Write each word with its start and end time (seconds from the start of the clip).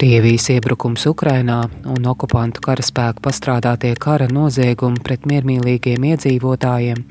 Krievijas 0.00 0.46
iebrukums 0.48 1.02
Ukrainā 1.10 1.58
un 1.92 2.06
okupantu 2.08 2.62
karaspēku 2.64 3.20
pastrādātie 3.20 3.90
kara 4.00 4.30
noziegumi 4.32 5.02
pret 5.04 5.26
miermīlīgiem 5.28 6.06
iedzīvotājiem 6.14 7.02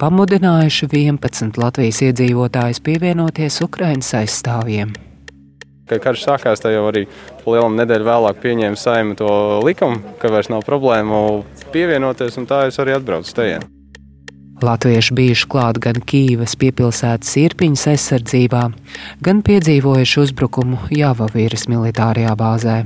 pamudinājuši 0.00 0.88
11 0.88 1.60
Latvijas 1.60 2.00
iedzīvotājus 2.06 2.80
pievienoties 2.88 3.60
Ukrainas 3.66 4.14
aizstāvjiem. 4.22 4.96
Kad 5.92 6.00
karš 6.06 6.24
sākās, 6.24 6.64
tad 6.64 6.72
jau 6.72 6.86
arī 6.88 7.04
lielu 7.44 7.68
nedēļu 7.76 8.08
vēlāk 8.08 8.40
pieņēma 8.46 8.80
saima 8.80 9.18
to 9.20 9.28
likumu, 9.68 10.00
ka 10.16 10.32
vairs 10.32 10.48
nav 10.48 10.64
problēmu 10.64 11.42
pievienoties, 11.76 12.40
un 12.40 12.48
tā 12.48 12.64
es 12.72 12.80
arī 12.80 12.96
atbraucu 12.96 13.28
stejien. 13.28 13.68
Latvieši 14.66 15.14
bijuši 15.18 15.48
klāt 15.52 15.78
gan 15.82 15.98
Kīivas 15.98 16.56
piepilsētas 16.60 17.34
irpiņas 17.42 17.86
aizsardzībā, 17.92 18.62
gan 19.24 19.42
piedzīvojuši 19.46 20.20
uzbrukumu 20.22 20.80
Jāvavīras 20.94 21.68
militārajā 21.70 22.34
bāzē. 22.38 22.76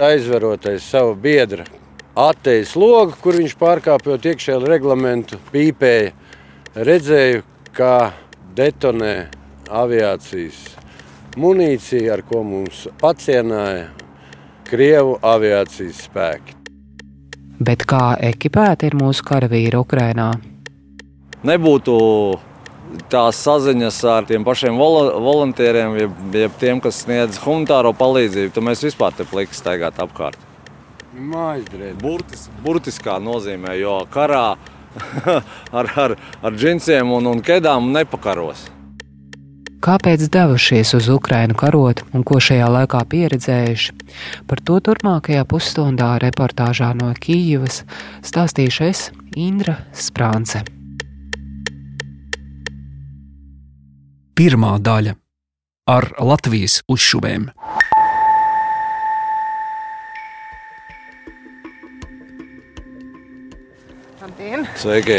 Aizveroties 0.00 0.86
savu 0.86 1.14
biedru 1.20 1.66
atteicis 2.18 2.76
logu, 2.78 3.16
kur 3.22 3.38
viņš 3.40 3.56
pārkāpjot 3.60 4.28
iekšēju 4.32 4.68
reglamentu, 4.68 5.40
pīpēja. 5.52 6.12
Redzēju, 6.76 7.42
kā 7.74 8.12
detonē 8.56 9.14
aviācijas 9.70 10.60
munīcija, 11.40 12.14
ar 12.14 12.22
ko 12.26 12.44
mums 12.46 12.86
pacienāja 13.00 13.88
Krievu 14.70 15.16
aviācijas 15.26 16.04
spēki. 16.06 16.54
Bet 17.60 17.82
kā 17.90 18.14
ekipēti 18.24 18.88
ir 18.88 18.94
mūsu 18.96 19.24
karavīri 19.26 19.76
Ukrainā? 19.76 20.30
Nebūtu 21.46 21.96
tās 23.10 23.38
saziņas 23.44 23.98
ar 24.10 24.26
tiem 24.28 24.44
pašiem 24.46 24.78
volontieriem, 24.80 25.96
jeb, 26.00 26.16
jeb 26.34 26.56
tiem, 26.60 26.80
kas 26.82 27.02
sniedz 27.04 27.38
humanitāro 27.44 27.92
palīdzību, 27.96 28.54
tad 28.56 28.66
mēs 28.66 28.84
vispār 28.86 29.14
te 29.16 29.26
plakā 29.28 29.56
staigāt 29.56 30.00
apkārt. 30.02 30.48
Burtis, 32.00 32.48
burtiskā 32.64 33.18
nozīmē, 33.22 33.74
jo 33.80 34.00
karā 34.12 34.56
ar, 35.78 35.94
ar, 36.04 36.16
ar 36.42 36.56
džinsiem 36.56 37.12
un, 37.12 37.30
un 37.30 37.42
kedām 37.44 37.90
nepakaros. 37.94 38.68
Kāpēc 39.80 40.26
devušies 40.28 40.90
uz 40.98 41.06
Ukrajinu 41.08 41.56
karot 41.56 42.02
un 42.12 42.24
ko 42.26 42.36
šajā 42.36 42.66
laikā 42.68 43.00
pieredzējuši? 43.14 43.94
Par 44.50 44.60
to 44.60 44.76
turpmākajā 44.84 45.46
pusstundā 45.48 46.10
reportāžā 46.20 46.90
no 46.98 47.14
Kīivas 47.16 47.86
stāstīšu 48.20 48.84
es 48.90 49.06
Indra 49.40 49.78
Sprānce. 49.96 50.66
Pirmā 54.40 54.78
daļa 54.80 55.10
ar 55.92 56.06
Latvijas 56.24 56.78
uzšuvēm. 56.88 57.42
Labdien! 64.22 64.64
Sveiki! 64.80 65.18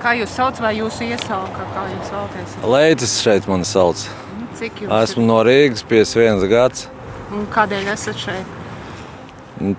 Kā 0.00 0.16
jūs 0.16 0.32
saucat, 0.32 0.62
vai 0.64 0.72
jūsu 0.78 1.10
iesauka, 1.10 1.68
kā 1.76 1.84
jūs 1.92 2.16
vēlaties? 2.16 2.56
Leitis 2.78 3.20
šeit 3.20 3.52
mani 3.52 3.68
sauc. 3.68 4.08
Cik 4.56 4.86
jūs 4.86 4.98
Esmu 5.02 5.26
ir? 5.26 5.30
no 5.34 5.40
Rīgas, 5.44 5.84
51 5.92 6.48
gads. 6.56 6.88
Un 7.36 7.44
kādēļ 7.52 7.94
esat 7.98 8.16
šeit? 8.24 8.58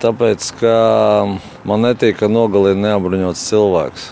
Tāpēc, 0.06 0.52
ka 0.62 0.76
man 1.66 1.88
netīk, 1.90 2.20
ka 2.22 2.30
nogalina 2.30 2.92
neapbruņots 2.92 3.48
cilvēks. 3.50 4.10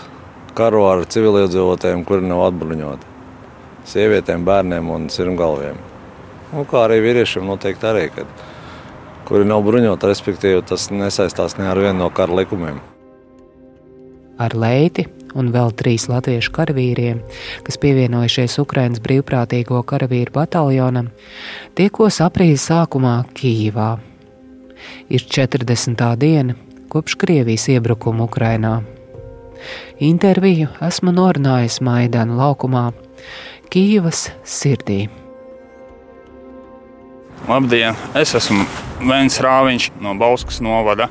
Karo 0.59 0.89
ar 0.91 1.07
civiliedzīvotājiem, 1.15 2.03
kuri 2.03 2.27
nav 2.27 2.49
atbruņoti 2.51 3.06
sievietēm, 3.87 4.45
bērniem 4.47 4.89
un 4.93 5.07
sirmgalviem. 5.13 5.79
Un 6.55 6.67
kā 6.67 6.85
arī 6.87 7.01
vīriešiem 7.03 7.47
noteikti 7.47 7.87
arī, 7.89 8.05
kad, 8.15 8.45
kuri 9.27 9.47
nav 9.47 9.65
bruņoti, 9.67 10.07
respektīvi 10.11 10.63
tas 10.67 10.89
nesaistās 10.93 11.57
ne 11.59 11.67
ar 11.71 11.79
vienu 11.81 12.05
no 12.05 12.09
kara 12.13 12.41
likumiem. 12.41 12.79
Ar 14.37 14.53
Leiti 14.53 15.07
un 15.37 15.49
vēl 15.53 15.73
trīs 15.77 16.07
latviešu 16.09 16.53
karavīriem, 16.55 17.21
kas 17.65 17.79
pievienojušies 17.81 18.57
Ukraiņas 18.63 19.01
brīvprātīgo 19.03 19.81
karavīru 19.89 20.33
bataljonam, 20.35 21.09
tiekos 21.77 22.21
aprīļa 22.25 22.61
sākumā 22.63 23.15
Kīvā. 23.37 23.89
Ir 25.09 25.25
40. 25.25 26.05
diena 26.21 26.55
kopš 26.91 27.17
Krievijas 27.19 27.67
iebrukuma 27.73 28.27
Ukrainā. 28.27 28.77
Interviju 29.99 30.69
esmu 30.85 31.11
norunājis 31.17 31.81
Maidana 31.81 32.37
laukumā, 32.37 32.91
Kīvas 33.71 34.29
sirdī. 34.47 35.07
Labdien! 37.47 37.97
Es 38.17 38.33
esmu 38.37 38.63
Vēns 39.07 39.37
Rāviņš 39.43 39.89
no 40.03 40.15
Bauskas 40.19 40.61
novada. 40.63 41.09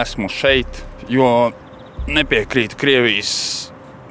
Esmu 0.00 0.30
šeit, 0.32 0.80
jo 1.10 1.50
nepiekrītu 2.10 2.78
Krievijas 2.80 3.34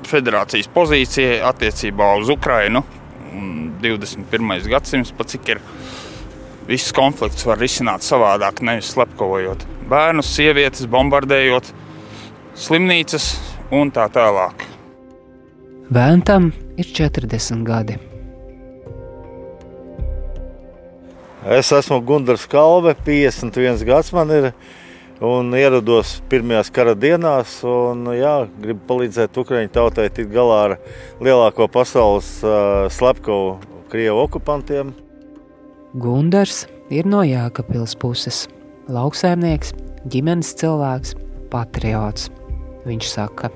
federācijas 0.09 0.69
pozīcijai 0.75 1.41
attiecībā 1.50 2.13
uz 2.19 2.31
Ukrajinu. 2.33 2.83
21. 3.79 4.56
gadsimts, 4.67 5.16
pat 5.16 5.31
cik 5.31 5.53
ir 5.56 5.61
viss 6.67 6.94
konflikts, 6.95 7.45
var 7.47 7.59
risināt 7.61 8.03
savādāk, 8.06 8.63
nevis 8.66 8.91
slepkavojot 8.94 9.66
bērnus, 9.89 10.29
sievietes, 10.35 10.88
bombardējot 10.89 11.71
slimnīcas 12.59 13.31
un 13.73 13.94
tā 13.94 14.06
tālāk. 14.13 14.66
Vēntam 15.89 16.51
ir 16.79 16.94
40 16.95 17.66
gadi. 17.67 18.00
Es 21.47 21.72
esmu 21.72 22.01
Gunārs 22.03 22.44
Kalve, 22.51 22.94
51 23.06 23.85
gads 23.88 24.12
man 24.16 24.31
ir. 24.35 24.51
Un 25.19 25.51
ierados 25.56 26.13
pirmajās 26.31 26.69
kara 26.72 26.94
dienās, 26.95 27.57
un 27.68 28.06
jā, 28.16 28.45
gribu 28.63 28.85
palīdzēt 28.88 29.35
Ukraiņu 29.41 29.72
tautai 29.75 30.06
tikt 30.16 30.31
galā 30.31 30.59
ar 30.69 30.75
lielāko 31.19 31.68
pasaules 31.72 32.38
uh, 32.47 32.88
slepkavu 32.88 33.57
Krievu 33.91 34.22
okupantiem. 34.23 34.94
Gunārs 36.00 36.68
ir 36.94 37.09
no 37.09 37.25
Jēkabils 37.28 37.97
puses. 38.00 38.45
Lauksaimnieks, 38.88 39.73
ģimenes 40.07 40.53
cilvēks, 40.62 41.18
patriots. 41.51 42.29
Viņš 42.88 43.12
saka, 43.12 43.51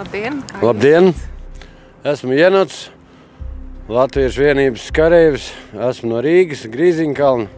Labdien! 0.00 0.38
Labdien! 0.62 1.10
Esmu 2.08 2.32
Jenots, 2.32 2.86
Latvijas 3.88 4.38
vienības 4.40 4.86
kareivis. 4.96 5.50
Esmu 5.76 6.14
no 6.14 6.22
Rīgas, 6.24 6.62
Grīziņkalna. 6.72 7.50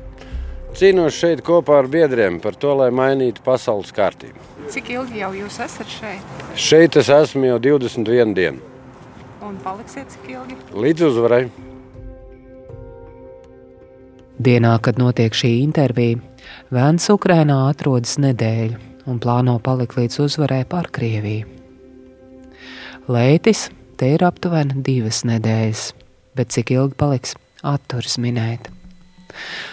Cīnos 0.74 1.14
šeit 1.14 1.44
kopā 1.46 1.76
ar 1.84 1.90
biedriem 1.92 2.40
par 2.42 2.56
to, 2.58 2.72
lai 2.80 2.88
mainītu 2.90 3.44
pasaules 3.46 3.94
kārtību. 3.94 4.42
Cik 4.74 4.90
ilgi 4.96 5.22
jau 5.22 5.30
jūs 5.36 5.60
esat 5.62 5.94
šeit? 5.94 6.34
Šeit 6.58 6.98
es 6.98 7.12
esmu 7.12 7.52
jau 7.52 7.60
21 7.68 8.34
dienu. 8.34 8.58
Un 9.46 9.62
paliksiet 9.62 10.10
cik 10.10 10.26
ilgi? 10.34 10.58
Līdz 10.74 11.06
uzvarai! 11.12 11.44
Dienā, 14.42 14.74
kad 14.82 14.98
notiek 14.98 15.36
šī 15.36 15.60
intervija, 15.62 16.18
Vēns 16.74 17.06
Ukrainā 17.12 17.68
atrodas 17.70 18.18
nedēļu 18.18 18.78
un 19.06 19.22
plāno 19.22 19.60
palikt 19.62 19.94
līdz 20.00 20.24
uzvarai 20.26 20.64
pār 20.66 20.90
Krieviju. 20.90 21.51
Leitis 23.10 23.64
te 23.98 24.12
ir 24.14 24.22
aptuveni 24.22 24.78
divas 24.86 25.24
nedēļas, 25.26 25.88
bet 26.38 26.52
cik 26.54 26.70
ilgi 26.70 26.94
paliks, 26.94 27.32
atturas 27.66 28.14
minēt. 28.22 28.68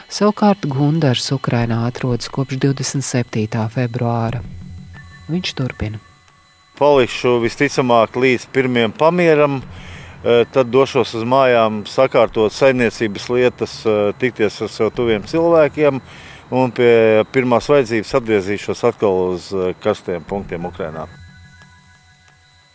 Savukārt 0.09 0.65
Gundars 0.65 1.27
Ukrainā 1.35 1.83
atrodas 1.85 2.31
kopš 2.33 2.57
27. 2.57 3.67
februāra. 3.69 4.41
Viņš 5.29 5.53
turpina. 5.61 6.01
Palikšu 6.81 7.35
visticamāk 7.43 8.17
līdz 8.17 8.49
pirmiem 8.55 8.97
pamieram, 8.97 9.61
tad 10.25 10.73
došos 10.73 11.13
uz 11.21 11.29
mājām, 11.29 11.83
sakārtot 11.85 12.55
saimniecības 12.55 13.29
lietas, 13.29 13.79
tikties 14.17 14.57
ar 14.65 14.73
sev 14.73 14.89
tuviem 14.97 15.21
cilvēkiem 15.29 16.01
un 16.49 16.73
pie 16.73 17.21
pirmās 17.29 17.69
vajadzības 17.69 18.17
atgriezīšos 18.23 18.85
atkal 18.89 19.25
uz 19.35 19.51
karstiem 19.85 20.25
punktiem 20.25 20.65
Ukrajinā. 20.65 21.05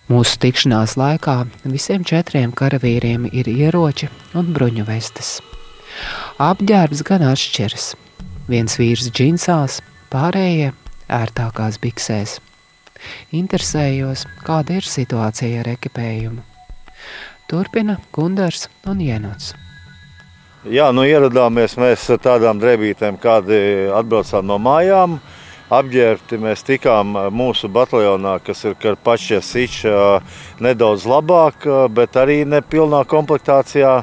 Mūsu 0.04 0.36
tikšanās 0.36 0.98
laikā 1.00 1.46
visiem 1.64 2.02
četriem 2.04 2.50
karavīriem 2.52 3.24
ir 3.32 3.48
ieroči 3.48 4.10
un 4.36 4.50
bruņu 4.52 4.84
vestes. 4.84 5.38
Apģērbs 6.44 7.00
gan 7.08 7.24
atšķiras. 7.24 7.94
Viens 8.50 8.76
vīrs 8.76 9.08
džinsās, 9.08 9.78
pārējie 10.12 10.74
ērtākās 11.08 11.80
biksēs. 11.80 12.36
Interesējos, 13.32 14.26
kāda 14.44 14.76
ir 14.76 14.84
situācija 14.84 15.62
ar 15.62 15.70
ekipējumu. 15.72 16.44
Turpina 17.48 17.96
Gundars 18.12 18.68
un 18.84 19.00
Jenots. 19.00 19.54
Jā, 20.68 20.90
nu 20.96 21.04
ieradāmies 21.08 21.78
mēs 21.80 22.06
tādām 22.24 22.60
drēbītēm, 22.60 23.16
kādi 23.20 23.88
atbraucām 23.92 24.52
no 24.52 24.60
mājām. 24.60 25.16
Apģērbti 25.74 26.36
mēs 26.38 26.62
tikām 26.62 27.16
mūsu 27.34 27.66
bataljonā, 27.72 28.36
kas 28.44 28.60
ir 28.68 28.76
Karpačs, 28.78 29.54
nedaudz 30.62 31.06
labāk, 31.08 31.66
bet 31.90 32.14
arī 32.20 32.44
nepilnā 32.46 33.00
komplektācijā. 33.10 33.94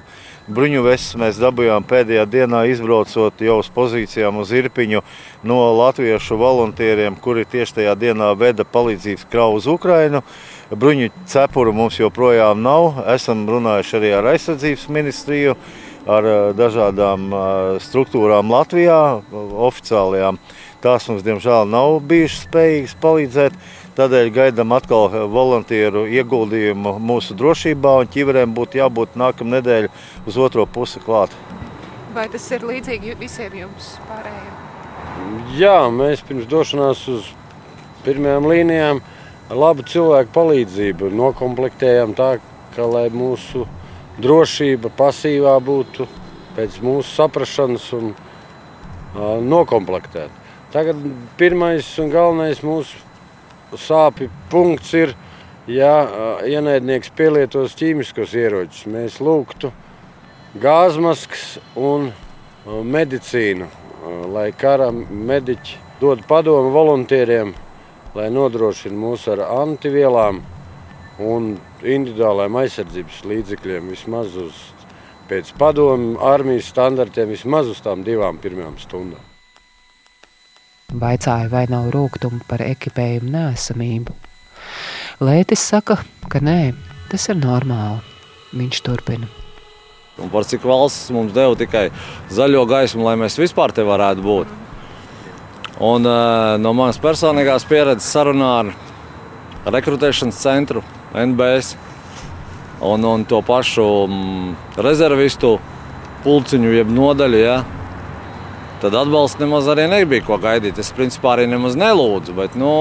Bruņu 0.52 0.82
vestes 0.84 1.16
mēs 1.22 1.38
dabūjām 1.40 1.86
pēdējā 1.88 2.26
dienā, 2.28 2.64
izbraucot 2.68 3.40
jau 3.46 3.60
uz 3.62 3.70
pozīcijām 3.72 4.42
uz 4.42 4.50
Irpiņu 4.58 5.00
no 5.48 5.60
latviešu 5.78 6.36
volontieriem, 6.42 7.16
kuri 7.24 7.46
tieši 7.48 7.78
tajā 7.78 7.94
dienā 8.02 8.34
veda 8.36 8.66
palīdzības 8.68 9.30
kravu 9.32 9.62
uz 9.62 9.70
Ukrajinu. 9.72 10.24
Bruņu 10.74 11.12
cepuru 11.30 11.72
mums 11.78 12.02
joprojām 12.02 12.60
nav. 12.66 13.00
Esam 13.14 13.46
runājuši 13.48 13.96
arī 14.02 14.12
ar 14.18 14.28
aizsardzības 14.34 14.90
ministriju, 14.92 15.56
ar 16.10 16.28
dažādām 16.58 17.30
struktūrām 17.86 18.52
Latvijā, 18.52 19.00
oficiālajām. 19.70 20.42
Tās 20.82 21.06
mums, 21.06 21.22
diemžēl, 21.22 21.68
nav 21.70 22.00
bijušas 22.10 22.48
spējīgas 22.48 22.96
palīdzēt. 23.04 23.58
Tādēļ 24.00 24.30
gaidām 24.34 24.72
atkal 24.74 25.12
volantieru 25.30 26.08
ieguldījumu 26.10 26.96
mūsu 27.06 27.36
drošībā, 27.38 27.92
un 28.02 28.10
ķiverēm 28.10 28.56
būtu 28.58 28.80
jābūt 28.80 29.18
nākamā 29.20 29.60
nedēļa 29.60 29.92
uz 30.26 30.40
otro 30.42 30.66
pusi 30.66 31.04
klāt. 31.04 31.36
Vai 32.16 32.26
tas 32.34 32.48
ir 32.56 32.66
līdzīgi 32.66 33.14
visiem 33.20 33.60
jums 33.62 33.94
pārējiem? 34.10 34.58
Jā, 35.60 35.78
mēs 35.94 36.26
pirms 36.26 36.50
došanās 36.50 37.06
uz 37.14 37.30
pirmajām 38.08 38.50
līnijām 38.50 39.04
ar 39.52 39.62
labu 39.62 39.86
cilvēku 39.86 40.34
palīdzību 40.34 41.12
nokomplektējam 41.14 42.18
tā, 42.18 42.34
ka 42.74 42.90
lai 42.90 43.06
mūsu 43.14 43.68
drošība 44.22 44.90
pasīvā 44.98 45.60
būtu 45.62 46.10
pēc 46.58 46.82
mūsu 46.84 47.10
saprašanas 47.14 47.90
un 48.00 48.14
uh, 48.16 49.38
nokomplektēta. 49.46 50.41
Tagad 50.72 50.96
pirmais 51.36 51.84
un 52.00 52.08
galvenais 52.08 52.62
mūsu 52.64 52.96
sāpju 53.76 54.30
punkts 54.48 54.94
ir, 54.96 55.10
ja 55.68 55.94
ienaidnieks 56.48 57.12
pielietos 57.18 57.74
ķīmiskos 57.76 58.32
ieročus. 58.40 58.86
Mēs 58.88 59.18
lūgtu 59.20 59.74
gāzmaskas 60.64 61.58
un 61.76 62.14
medicīnu, 62.66 63.68
lai 64.32 64.46
kara 64.56 64.88
mediķi 64.96 65.76
dod 66.00 66.24
padomu 66.30 66.72
volontieriem, 66.72 67.52
lai 68.16 68.30
nodrošina 68.32 68.96
mūs 68.96 69.26
ar 69.34 69.44
antivielām 69.44 70.40
un 71.20 71.50
individuālajiem 71.84 72.62
aizsardzības 72.62 73.20
līdzekļiem 73.28 73.92
vismaz 73.92 74.40
uz 74.40 74.64
pēc 75.28 75.52
padomu 75.60 76.16
armijas 76.32 76.72
standartiem 76.72 77.36
vismaz 77.36 77.68
uz 77.76 77.84
tām 77.84 78.08
divām 78.08 78.40
pirmajām 78.40 78.80
stundām. 78.80 79.31
Vaicāja, 80.92 81.48
vai 81.52 81.66
nav 81.72 81.88
rūkumu 81.94 82.42
par 82.50 82.64
ekipējumu 82.66 83.32
nesamību. 83.32 84.16
Lētis 85.24 85.64
saka, 85.72 86.02
ka 86.28 86.42
nē, 86.44 86.74
tas 87.12 87.30
ir 87.32 87.40
normāli. 87.40 88.02
Viņš 88.52 88.82
turpina. 88.84 89.30
Un 90.20 90.28
par 90.34 90.44
cik 90.44 90.66
valsts 90.68 91.08
mums 91.16 91.32
deva 91.32 91.56
tikai 91.56 91.86
zaļo 92.36 92.66
gaismu, 92.68 93.06
lai 93.08 93.16
mēs 93.22 93.40
vispār 93.40 93.72
te 93.72 93.86
varētu 93.88 94.26
būt. 94.26 94.58
Un, 95.82 96.04
uh, 96.06 96.58
no 96.60 96.74
manas 96.76 97.00
personīgās 97.02 97.64
pieredzes 97.70 98.12
sarunā 98.12 98.52
ar 98.60 98.74
rekrutēšanas 99.72 100.42
centru, 100.44 100.84
NBS 101.16 101.78
un, 102.82 103.06
un 103.08 103.24
to 103.26 103.40
pašu 103.46 103.88
mm, 104.10 104.52
rezervistu 104.84 105.56
pulciņu, 106.26 106.74
jeb 106.76 106.92
nodaļu. 106.92 107.40
Ja, 107.40 107.62
tad 108.82 108.96
atbalsts 108.98 109.40
nemaz 109.40 109.68
arī 109.70 109.86
nebija 109.92 110.26
ko 110.26 110.38
gaidīt. 110.42 110.80
Es 110.82 110.92
principā 110.96 111.36
arī 111.36 111.48
nemaz 111.52 111.78
nelūdzu, 111.80 112.34
bet 112.38 112.58
nu, 112.60 112.72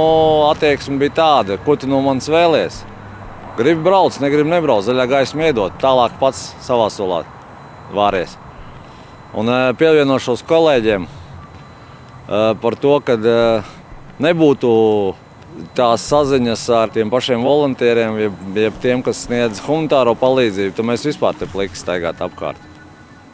attieksme 0.48 0.96
bija 1.00 1.16
tāda, 1.20 1.58
ko 1.64 1.76
tu 1.76 1.90
no 1.90 2.00
manis 2.04 2.30
vēlies. 2.32 2.80
Gribu 3.58 3.84
braukt, 3.84 4.20
negribu 4.22 4.48
nebraukt, 4.48 4.86
zaļā 4.86 5.04
gaisma 5.10 5.50
iedot, 5.50 5.74
tālāk 5.82 6.14
pats 6.20 6.54
savā 6.64 6.86
solā 6.92 7.24
vāries. 7.92 8.36
Un 9.36 9.50
eh, 9.52 9.66
pievienošos 9.78 10.42
kolēģiem 10.48 11.04
eh, 11.06 11.12
par 12.62 12.78
to, 12.80 12.96
ka 13.04 13.18
eh, 13.18 13.74
nebūtu 14.22 14.72
tās 15.76 16.06
saziņas 16.08 16.64
ar 16.78 16.94
tiem 16.94 17.12
pašiem 17.12 17.44
volontieriem, 17.44 18.18
jeb, 18.24 18.42
jeb 18.56 18.80
tiem, 18.82 19.04
kas 19.04 19.26
sniedz 19.26 19.60
humanitāro 19.66 20.16
palīdzību, 20.18 20.74
tad 20.78 20.90
mēs 20.94 21.06
vispār 21.10 21.36
te 21.36 21.50
pliki 21.50 21.78
staigāt 21.78 22.22
apkārt. 22.24 22.69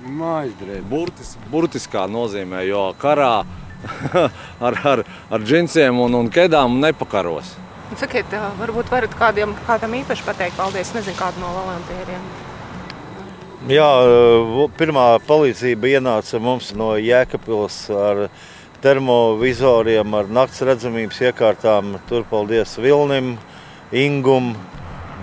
Mājdrēbi. 0.07 0.85
Burtis, 0.91 1.35
burtiskā 1.51 2.07
nozīmē, 2.11 2.63
jo 2.69 2.89
karā 3.01 3.45
ar, 4.67 4.81
ar, 4.93 5.05
ar 5.31 5.47
džinsiem 5.47 5.99
un, 6.01 6.15
un 6.15 6.31
kedām 6.33 6.79
nepakaros. 6.83 7.55
Sakiet, 7.97 8.33
varbūt 8.59 8.91
varat 8.91 9.15
kādiem, 9.15 9.55
kādam 9.67 9.95
īpaši 10.01 10.27
pateikt 10.27 10.59
paldies, 10.59 10.91
nezinu, 10.95 11.15
kādu 11.19 11.43
no 11.43 11.53
volontieriem. 11.55 12.23
Jā, 13.71 13.87
pirmā 14.79 15.07
palīdzība 15.27 15.97
ienāca 15.97 16.39
mums 16.43 16.73
no 16.79 16.93
Jēkabils 17.03 17.79
ar 17.91 18.27
termovizoriem, 18.83 20.15
ar 20.15 20.31
nakts 20.31 20.63
redzamības 20.67 21.23
iekārtām. 21.31 21.97
Tur 22.11 22.27
paldies 22.31 22.77
Vilnim, 22.79 23.35
Ingum, 23.91 24.53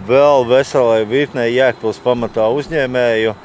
vēl 0.08 0.48
veselai 0.50 1.04
virknei 1.08 1.54
Jēkabils 1.54 2.02
pamatā 2.04 2.50
uzņēmēju. 2.52 3.36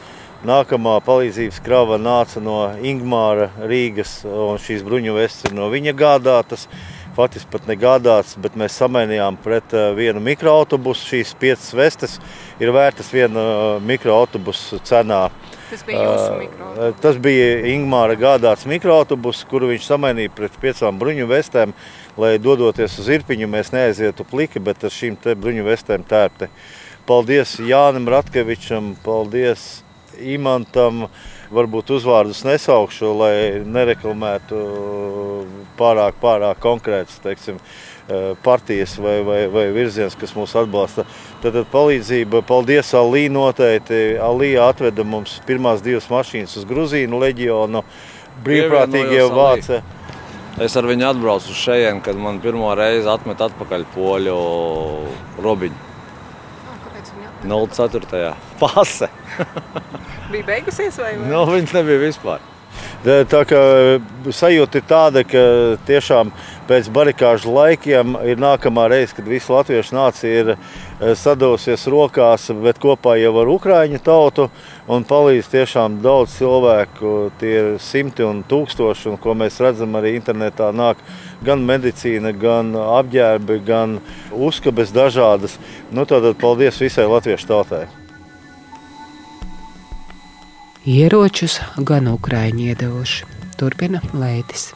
Nākamā 0.47 1.01
palīdzības 1.03 1.57
krava 1.67 1.97
nāca 1.99 2.39
no 2.39 2.61
Ingūna 2.79 3.49
Rīgas, 3.67 4.21
un 4.23 4.61
šīs 4.63 4.85
bruņu 4.87 5.17
vestes 5.17 5.49
ir 5.49 5.57
no 5.59 5.67
viņa 5.73 5.97
gādātas. 5.99 6.69
Faktiski 7.17 7.51
pat 7.51 7.65
negādāts, 7.67 8.37
bet 8.39 8.55
mēs 8.55 8.77
samainījām 8.79 9.41
pret 9.43 9.73
eh, 9.75 9.89
vienu 9.99 10.23
mikroautobusu. 10.23 11.09
Šīs 11.09 11.33
piecas 11.41 11.73
vestes 11.75 12.15
ir 12.63 12.71
vērtas 12.71 13.09
viena 13.11 13.43
eh, 13.43 13.81
mikroautobusu 13.89 14.79
cenā. 14.87 15.25
Tas 15.73 15.83
bija 15.89 16.05
jūsu 16.05 16.29
eh, 16.29 16.39
mikroautobus. 16.45 17.01
Tas 17.03 17.19
bija 17.27 17.51
Ingūna 17.73 18.19
gādāts 18.23 18.69
mikroautobus, 18.71 19.43
kuru 19.51 19.73
viņš 19.73 19.91
samainīja 19.91 20.37
pret 20.39 20.61
piecām 20.63 21.03
bruņu 21.03 21.27
vestēm, 21.33 21.75
lai 22.15 22.37
dodoties 22.39 22.95
uz 23.03 23.11
Irpiņu, 23.19 23.51
mēs 23.51 23.75
neaizietu 23.75 24.23
pliki, 24.31 24.63
bet 24.63 24.87
ar 24.87 24.95
šīm 24.95 25.19
bruņu 25.19 25.67
vestēm 25.67 26.07
tērpti. 26.07 26.53
Paldies 27.11 27.59
Jānim 27.59 28.07
Ratkevičam, 28.15 28.95
paldies 29.03 29.81
imantam. 30.21 31.07
Varbūt 31.49 31.95
uzvārdus 31.97 32.43
nesaukšu, 32.45 33.11
lai 33.17 33.35
nereklamētu 33.65 34.59
pārāk, 35.79 36.19
pārāk 36.21 36.61
konkrētas 36.61 37.23
teiksim, 37.25 37.57
partijas 38.45 38.99
vai, 39.01 39.15
vai, 39.25 39.39
vai 39.53 39.65
virziens, 39.73 40.17
kas 40.19 40.35
mūs 40.37 40.53
atbalsta. 40.61 41.07
Tad, 41.41 41.55
tad 41.55 41.71
palīdzība, 41.73 42.43
paldies 42.49 42.93
Alī 42.97 43.27
noteikti. 43.33 44.19
Alī 44.21 44.55
atveda 44.61 45.09
mums 45.09 45.39
pirmās 45.49 45.81
divas 45.85 46.11
mašīnas 46.13 46.61
uz 46.61 46.69
Gruzīnu 46.69 47.25
leģionu. 47.25 47.85
Brīvprātīgie 48.45 49.25
vāci. 49.33 49.81
Es 50.63 50.75
ar 50.77 50.89
viņu 50.91 51.07
atbraucu 51.07 51.53
uz 51.55 51.65
šejienu, 51.65 52.03
kad 52.05 52.19
man 52.19 52.43
pirmo 52.45 52.73
reizi 52.77 53.09
atmet 53.09 53.41
atpakaļ 53.49 53.89
poļu 53.95 54.41
robiņu. 55.45 55.88
04. 57.45 58.35
pase. 58.61 59.09
bija 60.33 60.47
beigusies 60.53 60.99
vai 61.01 61.17
ne? 61.17 61.27
Nu, 61.31 61.45
viņas 61.49 61.77
nebija 61.79 62.07
vispār. 62.09 62.47
Tā 62.99 63.41
kā 63.47 63.59
sajūta 64.35 64.81
ir 64.81 64.87
tāda, 64.91 65.23
ka 65.23 65.41
tiešām 65.87 66.33
pēc 66.67 66.89
barikāžu 66.93 67.53
laikiem 67.55 68.17
ir 68.27 68.41
nākamā 68.43 68.89
reize, 68.91 69.15
kad 69.15 69.29
visa 69.31 69.55
latviešu 69.55 69.95
nācija 69.95 70.41
ir 70.43 70.51
sadūrusies 71.17 71.87
rokās, 71.91 72.49
bet 72.59 72.81
kopā 72.83 73.15
jau 73.21 73.33
ar 73.41 73.53
Ukrāņu 73.55 74.03
tautu 74.03 74.49
un 74.91 75.07
palīdz 75.07 75.51
tiešām 75.55 76.01
daudz 76.03 76.35
cilvēku. 76.41 77.15
Tie 77.39 77.55
ir 77.61 77.71
simti 77.83 78.27
un 78.27 78.43
tūkstoši, 78.51 79.13
un 79.13 79.23
ko 79.23 79.37
mēs 79.39 79.61
redzam 79.63 79.95
arī 79.99 80.17
internetā, 80.19 80.73
nāk 80.75 80.99
gan 81.45 81.63
medicīna, 81.67 82.33
gan 82.35 82.75
apģērbi, 82.79 83.61
gan 83.67 83.99
uzkabes 84.33 84.93
dažādas. 84.95 85.59
Nu, 85.91 86.07
tad 86.09 86.27
paldies 86.41 86.81
visai 86.83 87.07
latviešu 87.11 87.51
tautai! 87.51 87.87
Ieročus 90.89 91.59
gan 91.85 92.09
Ukrāņi 92.09 92.71
iedevuši. 92.73 93.27
Turpina 93.59 93.99
Lētis. 94.15 94.71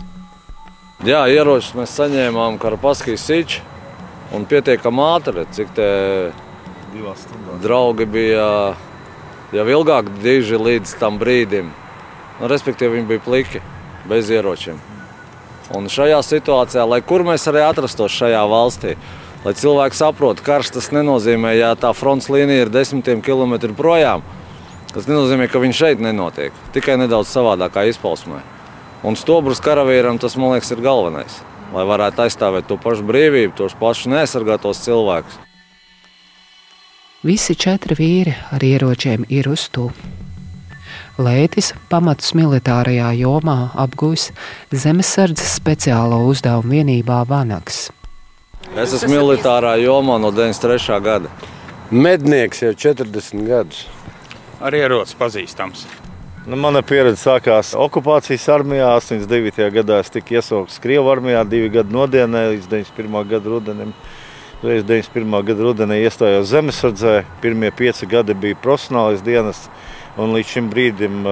Jā, 1.07 1.23
ieročus 1.31 1.73
mēs 1.78 1.95
saņēmām 1.97 2.59
Karapaskijas 2.61 3.23
siču 3.26 3.62
un 4.35 4.45
pietiekami 4.50 5.04
ātri, 5.07 5.47
cik 5.54 5.71
te 5.76 5.88
draugi 7.62 8.07
bija 8.11 8.47
jau 9.54 9.66
ilgāk 9.76 10.11
diži 10.23 10.59
līdz 10.61 10.97
tam 11.00 11.19
brīdim. 11.23 11.71
Nu, 12.40 12.50
respektīvi, 12.50 12.99
viņi 12.99 13.09
bija 13.09 13.25
pliki, 13.25 13.62
bez 14.11 14.31
ieročiem. 14.35 14.81
Un 15.73 15.87
šajā 15.88 16.19
situācijā, 16.26 16.85
lai 16.88 17.00
kur 17.07 17.25
mēs 17.25 17.47
arī 17.49 17.62
atrastos 17.64 18.12
šajā 18.12 18.42
valstī, 18.50 18.97
lai 19.47 19.54
cilvēki 19.57 19.97
saprotu, 19.97 20.42
ka 20.42 20.57
karš 20.59 20.75
tas 20.76 20.90
nenozīmē, 20.92 21.54
ja 21.57 21.73
tā 21.78 21.95
fronts 21.97 22.28
līnija 22.33 22.66
ir 22.66 22.73
desmitiem 22.75 23.23
kilometru 23.25 23.75
projām 23.78 24.26
Tas 24.92 25.07
nenozīmē, 25.09 25.47
ka 25.49 25.61
viņš 25.61 25.78
šeit 25.78 26.02
nenotiek. 26.04 26.57
Tikai 26.75 26.99
nedaudz 27.00 27.31
savādākā 27.33 27.87
izpausmē. 27.88 28.42
Un 29.09 29.16
stobrus 29.16 29.62
karavīram 29.64 30.21
tas, 30.21 30.37
man 30.37 30.52
liekas, 30.52 30.75
ir 30.75 30.83
galvenais. 30.85 31.38
Lai 31.73 31.87
varētu 31.88 32.26
aizstāvēt 32.26 32.69
to 32.69 32.76
pašu 32.76 33.07
brīvību, 33.09 33.57
tos 33.57 33.76
pašus 33.81 34.11
neaizsargātos 34.12 34.85
cilvēkus. 34.85 35.40
Visi 37.25 37.57
četri 37.57 37.97
vīri 37.97 38.37
ar 38.52 38.66
ieročiem 38.66 39.25
ir 39.33 39.49
uz 39.49 39.71
to. 39.73 39.88
Lētis 41.21 41.75
pamatus 41.92 42.31
militārajā 42.33 43.11
jomā 43.19 43.73
apgūs 43.76 44.31
zemesardzes 44.73 45.59
speciālo 45.59 46.23
uzdevumu 46.25 46.78
vienībā 46.78 47.19
Vanaks. 47.28 47.90
Es 48.73 48.95
esmu 48.97 49.19
militārā 49.19 49.75
jomā 49.83 50.16
no 50.23 50.31
93. 50.33 50.97
gada. 51.04 51.28
Mednieks 51.92 52.62
jau 52.64 52.73
40 52.73 53.45
gadus. 53.45 53.85
Ar 54.64 54.73
ieroci 54.73 55.19
pazīstams. 55.21 55.85
Nu, 56.47 56.57
mana 56.57 56.81
pieredze 56.81 57.21
sākās 57.21 57.75
okupācijas 57.76 58.49
armijā. 58.57 58.88
89. 58.97 59.69
gadā 59.76 60.00
es 60.00 60.09
tiku 60.11 60.38
iesaukts 60.38 60.81
Krievijas 60.81 61.19
armijā, 61.19 61.45
divi 61.45 61.69
gadi 61.76 61.92
nodienē 61.92 62.47
līdz 62.54 62.73
91. 62.73 63.21
gada 63.28 63.52
rudenim. 63.52 63.92
Reiz 64.64 64.87
91. 64.88 65.42
gada 65.45 65.69
rudenī 65.69 66.00
iestājos 66.07 66.49
zemesardzē. 66.54 67.19
Pirmie 67.45 67.69
pieci 67.76 68.09
gadi 68.09 68.33
bija 68.33 68.57
profesionālais 68.64 69.21
dienas, 69.26 69.66
un 70.21 70.35
līdz 70.37 70.54
šim 70.54 70.71
brīdim, 70.73 71.23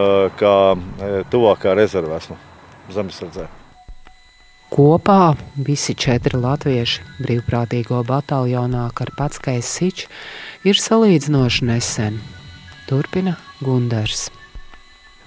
kā 0.40 0.54
tuvākā 1.32 1.74
rezervē, 1.76 2.20
esmu 2.22 2.36
zemesardzē. 2.94 3.46
Kopā 4.70 5.34
visi 5.58 5.96
četri 5.98 6.38
latvieši 6.38 7.02
brīvprātīgo 7.18 8.04
bataljonā 8.06 8.84
Karpatskais 8.94 9.66
Sičs 9.66 10.06
ir 10.62 10.78
salīdzinoši 10.78 11.66
nesen. 11.66 12.20
Turpina 12.86 13.34
Gundars. 13.62 14.28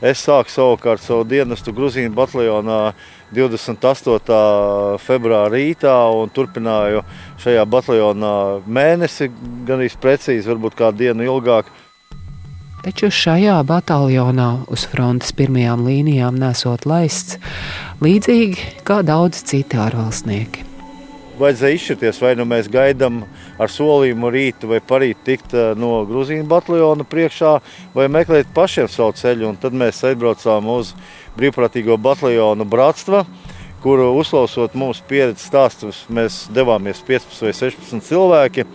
Es 0.03 0.19
sāku 0.24 0.51
savukārt 0.51 1.00
savu 1.03 1.24
dienestu 1.27 1.72
Grūzīnu 1.75 2.12
bataljonā 2.15 2.79
28. 3.36 4.98
februāra 5.00 5.51
rītā 5.53 5.93
un 6.12 6.31
turpināju 6.31 7.05
šajā 7.43 7.63
bataljonā 7.72 8.33
mēnesi, 8.63 9.29
gan 9.67 9.79
arī 9.79 9.88
precīzi, 10.03 10.50
varbūt 10.50 10.75
kādu 10.79 11.05
dienu 11.05 11.27
ilgāk. 11.29 11.72
Taču 12.83 13.07
šajā 13.15 13.61
bataljonā 13.63 14.65
uz 14.67 14.83
frontes 14.91 15.31
pirmajām 15.39 15.85
līnijām 15.87 16.35
nesot 16.35 16.83
laists, 16.83 17.37
līdzīgi 18.03 18.83
kā 18.83 18.97
daudz 19.07 19.39
citi 19.47 19.79
ārvalstnieki. 19.79 20.65
Vajadzēja 21.39 21.77
izšķirties, 21.77 22.19
vai 22.19 22.33
nu 22.35 22.43
mēs 22.43 22.67
gaidām 22.73 23.21
ar 23.55 23.71
solījumu 23.71 24.33
rītu 24.35 24.67
vai 24.73 24.81
parīt 24.83 25.23
tikt 25.23 25.55
no 25.79 26.01
Grūzīnas 26.09 26.49
bataljona 26.51 27.07
priekšā, 27.07 27.53
vai 27.95 28.09
meklēt 28.11 28.51
pašiem 28.53 28.91
savu 28.91 29.15
ceļu. 29.15 29.53
Un 29.53 29.61
tad 29.63 29.79
mēs 29.79 30.03
aizbraucām 30.03 30.67
uz 30.75 30.91
brīvprātīgo 31.39 31.95
bataljonu 32.03 32.67
Bratstva, 32.67 33.23
kuru 33.83 34.13
uzklausot 34.15 34.75
mūsu 34.79 35.03
pieredzes 35.09 35.49
stāstus, 35.49 36.03
mēs 36.07 36.45
devāmies 36.55 37.01
15 37.03 37.43
vai 37.43 37.53
16 37.57 38.05
cilvēki, 38.07 38.65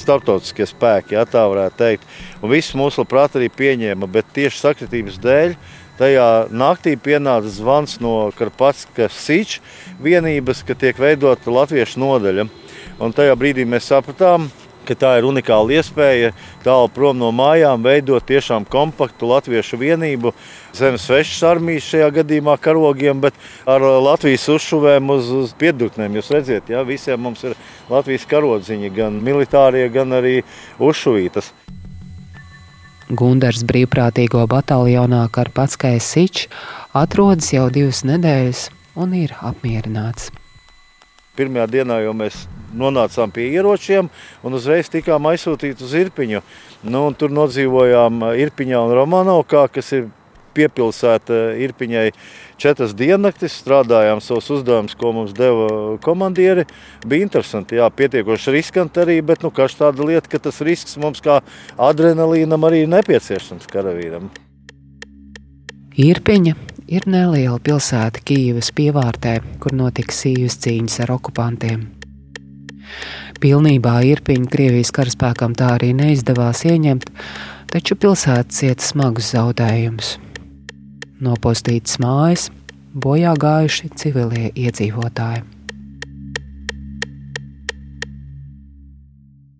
starptautiskie 0.00 0.66
spēki, 0.66 1.14
ja 1.14 1.24
tā 1.30 1.44
varētu 1.48 1.78
teikt. 1.78 2.08
Un 2.42 2.50
viss 2.52 2.74
mūsu 2.78 3.04
labprāt 3.04 3.38
arī 3.38 3.48
pieņēma, 3.54 4.08
bet 4.10 4.32
tieši 4.34 4.64
sakritības 4.64 5.20
dēļ 5.22 5.54
tajā 5.98 6.28
naktī 6.54 6.94
pienāca 6.98 7.50
zvans 7.50 7.98
no 8.02 8.30
Karpatskas 8.38 9.18
Sīča 9.18 9.62
vienības, 10.02 10.64
ka 10.66 10.76
tiek 10.78 10.98
veidota 10.98 11.54
latviešu 11.54 12.02
nodaļa. 12.02 12.48
Un 13.02 13.14
tajā 13.14 13.34
brīdī 13.38 13.66
mēs 13.66 13.90
sapratām, 13.92 14.48
ka 14.88 14.96
tā 14.96 15.12
ir 15.20 15.26
unikāla 15.28 15.76
iespēja 15.78 16.32
tālu 16.64 16.88
prom 16.94 17.18
no 17.20 17.28
mājām 17.34 17.84
veidot 17.84 18.24
tiešām 18.24 18.66
kompaktu 18.68 19.28
latviešu 19.28 19.78
vienību. 19.80 20.32
Zemes 20.76 21.04
svešas 21.08 21.44
armijas 21.50 21.86
šajā 21.90 22.08
gadījumā 22.20 22.56
karogiem, 22.62 23.20
bet 23.20 23.36
ar 23.68 23.84
Latvijas 23.84 24.48
uzšuvēm 24.56 25.12
uz, 25.12 25.30
uz 25.44 25.54
piedurknēm. 25.60 26.18
Jūs 26.18 26.32
redzat, 26.34 26.72
ja 26.72 26.84
visiem 26.88 27.20
mums 27.28 27.44
ir 27.44 27.56
Latvijas 27.90 28.26
karodziņi, 28.30 28.92
gan 28.96 29.20
militārie, 29.24 29.86
gan 29.92 30.16
arī 30.18 30.40
uzšuvītas. 30.80 31.52
Gundars 33.08 33.62
brīvprātīgo 33.64 34.42
bataljonā 34.52 35.22
Karpatskais 35.32 36.04
Sičs 36.04 36.50
atrodas 36.92 37.48
jau 37.54 37.70
divas 37.72 38.02
nedēļas 38.04 38.66
un 39.00 39.16
ir 39.16 39.32
apmierināts. 39.40 40.28
Pirmajā 41.38 41.68
dienā 41.70 42.00
jau 42.02 42.14
mēs 42.18 42.46
nonācām 42.74 43.32
pie 43.32 43.48
ieročiem 43.54 44.10
un 44.44 44.58
uzreiz 44.58 44.90
tikām 44.92 45.30
aizsūtīti 45.30 45.84
uz 45.86 45.94
Irpiņu. 46.02 46.42
Nu, 46.90 47.06
tur 47.18 47.32
nodzīvojām 47.34 48.24
Irpiņā 48.44 48.80
un 48.84 48.94
Romanovkā, 48.98 49.68
kas 49.72 49.92
ir 49.96 50.08
piepilsēta 50.58 51.38
Irpiņai 51.62 52.06
četras 52.58 52.94
diennaktis, 52.98 53.56
strādājām 53.62 54.22
savus 54.24 54.50
uzdevumus, 54.58 54.96
ko 54.98 55.12
mums 55.14 55.34
deva 55.36 55.98
komandieri. 56.04 56.66
Bija 57.06 57.28
interesanti, 57.28 57.78
jā, 57.78 57.86
pietiekoši 57.94 58.56
riskanti 58.56 59.04
arī, 59.04 59.20
bet 59.22 59.46
nu, 59.46 59.52
tāda 59.54 60.08
lieta, 60.08 60.26
ka 60.32 60.42
tas 60.48 60.62
risks 60.66 60.98
mums 61.00 61.22
kā 61.24 61.40
adrenalīnam 61.90 62.66
arī 62.66 62.84
nepieciešams 62.90 63.70
karavīram. 63.70 64.32
Irpiņa 65.98 66.67
ir 66.88 67.04
neliela 67.06 67.58
pilsēta 67.60 68.22
Kīivas 68.24 68.72
pievārtē, 68.76 69.38
kur 69.62 69.76
notika 69.76 70.14
sīvas 70.14 70.58
cīņas 70.64 71.02
ar 71.04 71.14
okupantiem. 71.18 71.84
Pilnībā 73.38 73.98
Irpiņu 74.08 74.48
Krievijas 74.50 74.90
karaspēkam 74.96 75.54
tā 75.58 75.74
arī 75.76 75.92
neizdevās 75.94 76.64
ieņemt, 76.66 77.10
taču 77.70 77.98
pilsēta 78.00 78.48
cieta 78.54 78.82
smagus 78.84 79.30
zaudējumus. 79.36 80.16
Nopostītas 81.22 81.98
mājas, 82.02 82.48
bojā 82.94 83.34
gājuši 83.38 83.92
civilie 83.98 84.50
iedzīvotāji. 84.56 85.44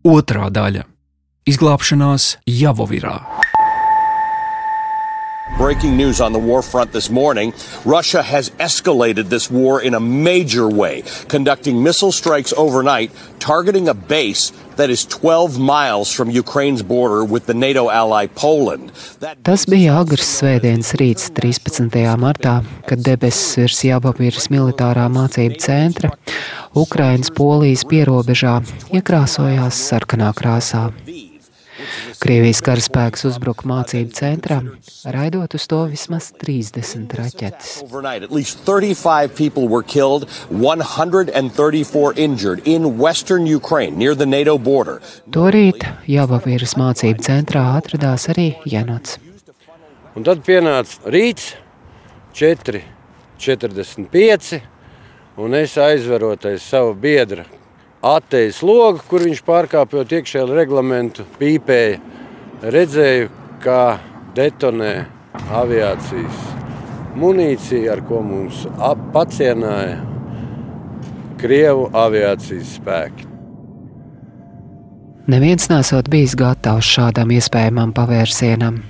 Otra 0.08 0.49
daļa- 0.49 0.87
izglābšanās 1.50 2.38
Javovirā. 2.49 3.38
Breaking 5.56 5.96
news 5.96 6.20
on 6.20 6.32
the 6.32 6.38
war 6.38 6.62
front 6.62 6.92
this 6.92 7.10
morning 7.10 7.52
Russia 7.84 8.22
has 8.22 8.50
escalated 8.60 9.28
this 9.28 9.50
war 9.50 9.80
in 9.80 9.94
a 9.94 10.00
major 10.00 10.68
way, 10.68 11.02
conducting 11.28 11.82
missile 11.82 12.12
strikes 12.12 12.52
overnight, 12.52 13.10
targeting 13.38 13.88
a 13.88 13.94
base 13.94 14.52
that 14.76 14.90
is 14.90 15.04
12 15.06 15.58
miles 15.58 16.12
from 16.12 16.30
Ukraine's 16.30 16.82
border 16.82 17.24
with 17.24 17.46
the 17.46 17.54
NATO 17.54 17.90
ally 17.90 18.26
Poland. 18.26 18.92
Tas 19.42 19.66
bija 19.66 19.98
agrs 19.98 20.28
svētdienas 20.38 20.94
rīts 21.00 21.30
13. 21.34 21.90
martā, 22.20 22.62
kad 22.86 23.02
debesis 23.02 23.56
virs 23.58 23.82
Jābavīras 23.88 24.50
militārā 24.54 25.08
mācību 25.10 25.58
centra 25.58 26.12
Ukrainas 26.74 27.32
polijas 27.34 27.82
pierobežā 27.88 28.60
iekrāsojās 28.94 29.82
sarkanā 29.90 30.30
krāsā. 30.38 30.90
Krievijas 32.18 32.58
karaspēks 32.66 33.22
uzbruka 33.28 33.68
mācību 33.70 34.10
centram, 34.16 34.72
raidot 35.14 35.52
uz 35.54 35.66
to 35.70 35.84
vismaz 35.87 36.32
30 36.40 37.12
raķetes. 37.14 37.68
Overnight, 37.84 38.25
at 38.26 38.32
least 38.34 38.58
35 38.66 39.37
people 39.38 39.68
were 39.68 39.84
killed, 39.84 40.26
134 40.50 42.12
injured 42.16 42.62
in 42.66 42.98
western 42.98 43.46
Ukraine 43.46 43.96
near 43.96 44.16
the 44.16 44.26
NATO 44.26 44.58
border. 44.58 44.98
Torīt 45.30 45.87
Jābavīras 46.10 46.75
mācību 46.80 47.22
centrā 47.22 47.62
atradās 47.78 48.26
arī 48.34 48.48
Janots. 48.66 49.20
Un 50.18 50.26
tad 50.26 50.42
pienāca 50.42 50.98
rīts, 51.14 51.52
4, 52.34 52.82
45, 53.38 54.58
un 55.38 55.54
es 55.54 55.78
aizveroties 55.78 56.66
savu 56.66 56.98
biedru 56.98 57.46
attejas 58.04 58.60
logu, 58.62 59.02
kur 59.08 59.24
viņš 59.26 59.42
pārkāpjot 59.46 60.12
iekšēju 60.18 60.54
reglamentu, 60.56 61.26
pīpēja. 61.38 61.98
Redzēju, 62.62 63.30
kā 63.62 63.98
detonē 64.34 64.92
aviācijas 65.54 66.44
munīcija, 67.18 67.92
ar 67.94 68.02
ko 68.06 68.22
mums 68.26 68.66
pacienāja 69.14 69.98
Krievu 71.38 71.86
aviācijas 71.94 72.76
spēki. 72.80 73.28
Neviens 75.30 75.68
nesot 75.70 76.08
bijis 76.10 76.34
gatavs 76.38 76.88
šādam 76.88 77.30
iespējamam 77.36 77.92
pavērsienam. 77.94 78.80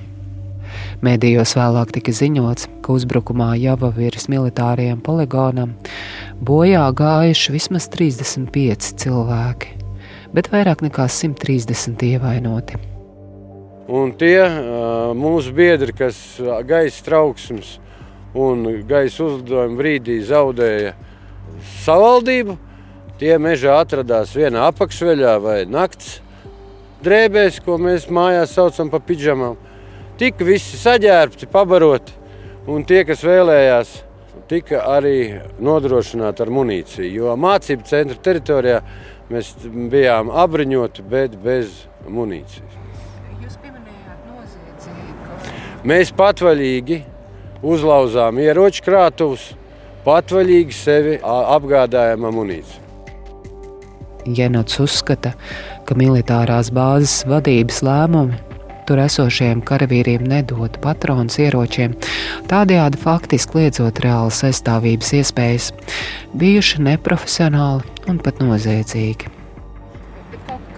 Mēdījos 1.04 1.52
vēlāk 1.58 1.92
tika 1.94 2.14
ziņots, 2.14 2.68
ka 2.82 2.94
uzbrukumā 2.94 3.52
Javaviras 3.60 4.30
militārajam 4.32 5.02
poligonam 5.04 5.74
bojā 6.44 6.84
gājuši 6.96 7.54
vismaz 7.54 7.88
35 7.92 8.92
cilvēki, 9.02 9.74
bet 10.34 10.50
vairāk 10.52 10.84
nekā 10.86 11.08
130 11.10 12.04
ievainoti. 12.12 12.78
Un 13.88 14.12
tie 14.20 14.42
mūsu 15.16 15.54
biedri, 15.56 15.94
kas 15.96 16.16
gaisa 16.68 17.04
trauksmes 17.06 17.78
un 18.36 18.66
gaisa 18.88 19.24
uzdevuma 19.24 19.78
brīdī 19.80 20.18
zaudēja 20.28 20.92
savaldību, 21.84 22.58
tie 23.18 23.38
mežā 23.40 23.78
atradās 23.80 24.34
vienā 24.36 24.68
apakšveļā 24.68 25.38
vai 25.40 25.62
nakts 25.64 26.18
drēbēs, 27.04 27.62
ko 27.64 27.78
mēs 27.80 28.10
mājās 28.12 28.52
saucam 28.58 28.92
par 28.92 29.02
pidžamām 29.08 29.56
tika 30.18 30.44
visi 30.44 30.78
saģērbti, 30.78 31.46
pabaroti, 31.50 32.14
un 32.68 32.82
tie, 32.86 33.04
kas 33.06 33.22
vēlējās, 33.24 33.92
tika 34.48 34.80
arī 34.96 35.40
nodrošināti 35.60 36.44
ar 36.44 36.52
munīciju. 36.52 37.10
Jo 37.12 37.36
mācību 37.40 37.86
centra 37.88 38.18
teritorijā 38.28 38.80
mēs 39.32 39.52
bijām 39.92 40.32
apbruņoti, 40.32 41.04
bet 41.10 41.36
bez 41.42 41.84
munīcijas. 42.08 42.80
Jūs 43.44 43.60
pieminējāt 43.62 44.26
noziedzību. 44.32 45.54
Mēs 45.88 46.12
patvaļīgi 46.16 47.00
uzlauzām 47.62 48.40
ieroču 48.42 48.84
krātuvus, 48.88 49.50
patvaļīgi 50.06 50.76
sevi 50.76 51.16
apgādājam 51.22 52.28
amunīciju. 52.30 52.84
Jenots 54.28 54.76
uzskata, 54.82 55.32
ka 55.88 55.96
militārās 55.96 56.68
bāzes 56.74 57.22
vadības 57.28 57.80
lēmumi 57.86 58.47
tur 58.88 59.02
esošajiem 59.04 59.60
karavīriem 59.68 60.24
nedod 60.24 60.78
patronus 60.80 61.36
ieročiem, 61.42 61.96
tādējādi 62.48 63.00
faktiski 63.02 63.60
liedzot 63.62 64.00
reālas 64.00 64.40
aizstāvības 64.48 65.12
iespējas, 65.20 65.72
bijuši 66.38 66.84
neprofesionāli 66.86 67.84
un 68.08 68.22
pat 68.24 68.40
noziedzīgi. 68.40 69.34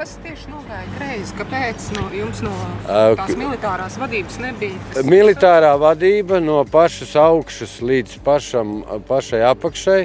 Kas 0.01 0.15
tieši 0.25 0.49
nogāja 0.49 0.87
greizi? 0.97 1.35
Kāpēc 1.37 1.87
no 1.93 2.07
jums 2.17 2.39
no 2.41 2.55
tās 2.89 3.35
militārās 3.37 3.99
vadības 4.01 4.39
nebija? 4.41 4.79
Kas... 4.95 5.05
Militārā 5.05 5.75
vadība 5.79 6.39
no 6.41 6.63
pašas 6.65 7.13
augšas 7.21 7.75
līdz 7.85 8.15
pašam, 8.25 8.79
pašai 9.11 9.43
apakšai 9.51 10.01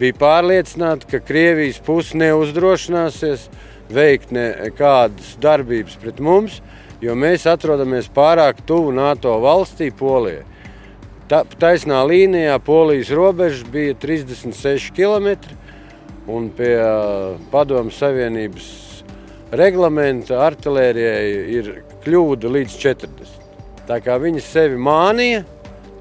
bija 0.00 0.16
pārliecināta, 0.22 1.10
ka 1.10 1.20
Krievijas 1.20 1.82
puse 1.84 2.16
neuzdrošināsies 2.16 3.46
veikt 3.92 4.32
nekādas 4.34 5.36
darbības 5.44 6.00
pret 6.00 6.24
mums, 6.24 6.62
jo 7.02 7.16
mēs 7.18 7.46
atrodamies 7.50 8.08
pārāk 8.12 8.62
tuvu 8.66 8.94
NATO 8.96 9.36
valstī, 9.42 9.90
Polijai. 9.94 10.44
Ta, 11.26 11.42
taisnā 11.58 12.04
līnijā 12.06 12.54
Polijas 12.62 13.10
robeža 13.10 13.66
bija 13.72 13.96
36 13.98 14.92
km, 14.94 15.34
un 16.30 16.48
pie 16.54 16.76
uh, 16.78 17.34
Padomu 17.50 17.90
Savienības 17.90 18.68
reglamenta 19.56 20.38
artērijai 20.46 21.26
ir 21.58 21.72
kļūda 22.04 22.54
līdz 22.58 22.78
40. 22.82 23.36
Tā 23.86 24.00
kā 24.02 24.16
viņi 24.22 24.42
sevi 24.42 24.78
mānīja 24.78 25.44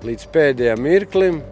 līdz 0.06 0.32
pēdējiem 0.34 0.82
mirklim. 0.86 1.44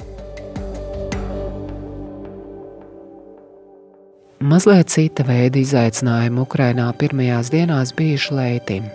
Mazliet 4.44 4.92
cita 4.92 5.24
veida 5.26 5.62
izaicinājumi 5.62 6.44
Ukrainā 6.44 6.90
pirmajās 7.00 7.50
dienās 7.54 7.94
bijuši 7.98 8.36
Leitim. 8.38 8.92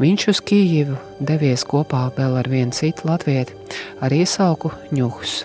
Viņš 0.00 0.26
uz 0.32 0.40
Kijivu 0.44 0.98
devies 1.20 1.66
kopā 1.68 2.06
vēl 2.16 2.38
ar 2.40 2.50
vienu 2.50 2.74
citu 2.76 3.08
latvieti 3.10 3.56
ar 4.00 4.12
iesauku 4.14 4.72
Ņuhus. 4.94 5.44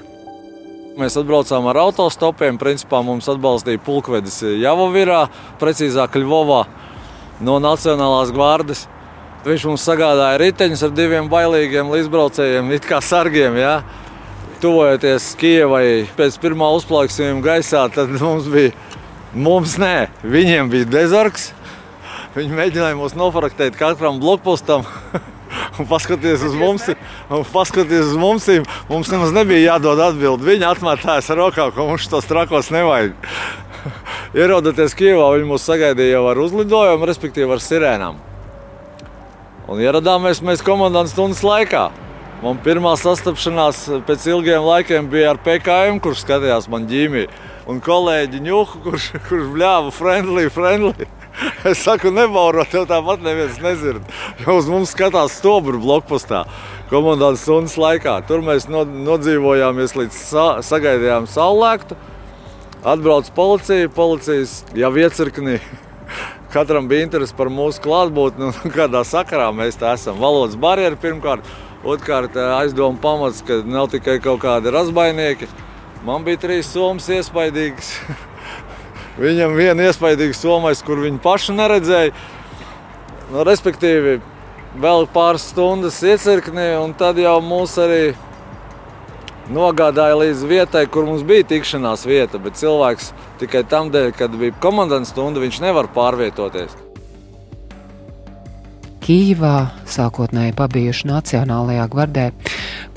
Mēs 0.95 1.17
atbraucām 1.19 1.65
ar 1.67 1.81
autostopiem. 1.81 2.55
Principā 2.55 3.01
mums 3.03 3.27
atbalstīja 3.27 3.81
pulkvedis 3.83 4.39
Javovirā, 4.61 5.25
precīzāk 5.59 6.15
Ļuvovā 6.21 6.61
no 7.43 7.57
Nacionālās 7.59 8.31
gvardes. 8.31 8.85
Viņš 9.45 9.65
mums 9.69 9.83
sagādāja 9.85 10.39
riteņus 10.41 10.85
ar 10.87 10.93
diviem 10.95 11.27
bailīgiem 11.29 11.91
līdzbraucējiem, 11.91 12.71
it 12.77 12.87
kā 12.87 13.01
sargiem. 13.03 13.59
Ja? 13.59 13.75
Tuvojoties 14.63 15.33
Kijavai 15.37 16.07
pēc 16.15 16.39
pirmā 16.41 16.71
uzplauksmējuma 16.79 17.43
gaisā, 17.43 17.83
tad 17.93 18.15
mums 18.15 18.47
bija, 18.49 18.71
mums 19.35 19.75
nē, 19.81 20.07
viņiem 20.23 20.71
bija 20.71 20.89
dezorgs. 20.95 21.51
Viņi 22.35 22.51
mēģināja 22.51 22.99
mūs 22.99 23.13
nofraktēt 23.15 23.77
katram 23.79 24.19
blokpostam. 24.19 24.83
un 25.79 25.87
paskaties 25.87 26.43
uz 26.43 26.55
mums, 26.57 26.87
un 27.31 27.45
paskaties 27.47 28.11
uz 28.11 28.17
mums, 28.19 28.47
mums 28.89 29.11
nemaz 29.11 29.33
nebija 29.35 29.75
jādod 29.75 30.01
atbildi. 30.03 30.47
Viņi 30.51 30.67
atmetājas 30.67 31.29
ar 31.31 31.41
rokām, 31.43 31.71
ka 31.75 31.87
mums 31.87 32.09
tos 32.11 32.27
trakos 32.27 32.71
nevajag. 32.75 33.15
Ierodoties 34.39 34.95
Kijavā, 34.97 35.29
viņi 35.37 35.49
mūs 35.49 35.67
sagaidīja 35.67 36.17
jau 36.17 36.25
ar 36.31 36.41
uzlidojumu, 36.43 37.07
respektīvi 37.07 37.55
ar 37.55 37.63
sirēnām. 37.63 38.19
Un 39.71 39.81
ieradāmies 39.81 40.43
mēs 40.45 40.63
komandas 40.65 41.15
stundas 41.15 41.41
laikā. 41.45 41.87
Man 42.43 42.59
pirmā 42.61 42.91
sastapšanās 42.99 43.85
pēc 44.05 44.27
ilgiem 44.29 44.65
laikiem 44.67 45.07
bija 45.09 45.31
ar 45.31 45.39
PKM, 45.41 46.01
kurš 46.03 46.25
skatījās 46.25 46.67
man 46.69 46.85
ģīmiju. 46.89 47.31
Un 47.71 47.79
kolēģi 47.81 48.43
ņūku, 48.45 48.81
kurš, 48.83 49.07
kurš 49.25 49.47
bļāva 49.55 49.93
friendly, 49.95 50.49
friendly. 50.53 51.07
Es 51.69 51.83
saku, 51.83 52.11
nebauro, 52.13 52.63
tev 52.69 52.85
tāpat 52.89 53.23
neviens 53.25 53.59
nezina. 53.63 54.01
Jo 54.43 54.57
uz 54.59 54.69
mums 54.71 54.93
skatās 54.95 55.37
stobru 55.39 55.79
blokpostā 55.81 56.45
komandas 56.89 57.41
stundas 57.43 57.77
laikā. 57.79 58.19
Tur 58.27 58.43
mēs 58.45 58.67
nodzīvojāmies 58.69 59.95
līdz 59.97 60.19
sa 60.19 60.45
sagaidījām 60.65 61.27
saulēktu. 61.29 61.97
Atbrauc 62.85 63.31
policija, 63.33 63.89
policijas 63.89 64.59
jau 64.77 64.91
iecirknī. 65.01 65.57
Katram 66.53 66.87
bija 66.87 67.07
interesi 67.07 67.35
par 67.35 67.49
mūsu 67.51 67.81
klātbūtni, 67.83 68.51
nu, 68.51 68.71
kādā 68.77 69.01
sakarā 69.07 69.49
mēs 69.55 69.79
tā 69.81 69.95
esam. 69.97 70.19
Valodas 70.21 70.57
barjeri 70.61 70.99
pirmkārt, 71.01 71.47
otrkārt 71.83 72.37
aizdomu 72.59 73.01
pamats, 73.01 73.41
ka 73.45 73.63
nav 73.65 73.89
tikai 73.93 74.19
kaut 74.23 74.43
kādi 74.45 74.73
razbainieki. 74.73 75.49
Man 76.05 76.21
bija 76.27 76.43
trīs 76.45 76.69
somas 76.69 77.09
iespaidīgas. 77.09 77.95
Viņam 79.15 79.55
viena 79.55 79.87
iespaidīga 79.87 80.35
somais, 80.35 80.81
kur 80.83 80.99
viņi 81.05 81.21
paši 81.23 81.55
neredzēja. 81.55 82.13
Nu, 83.31 83.43
respektīvi, 83.47 84.19
vēl 84.81 85.07
pāris 85.13 85.47
stundas 85.53 86.01
iecirknī, 86.03 86.73
un 86.81 86.93
tad 86.99 87.19
jau 87.21 87.37
mūs 87.43 87.77
arī 87.81 88.01
nogādāja 89.55 90.17
līdz 90.19 90.41
vietai, 90.49 90.85
kur 90.91 91.07
mums 91.07 91.23
bija 91.27 91.45
tikšanās 91.47 92.05
vieta. 92.09 92.41
Bet 92.41 92.59
cilvēks 92.59 93.13
tikai 93.41 93.63
tam 93.69 93.91
dēļ, 93.93 94.11
kad 94.17 94.35
bija 94.39 94.55
komandas 94.61 95.13
stunda, 95.13 95.43
viņš 95.43 95.61
nevar 95.63 95.89
pārvietoties. 95.95 96.75
Kīvā 99.05 99.57
sākotnēji 99.85 100.55
pabijuši 100.57 101.11
Nacionālajā 101.11 101.85
gvardē, 101.93 102.25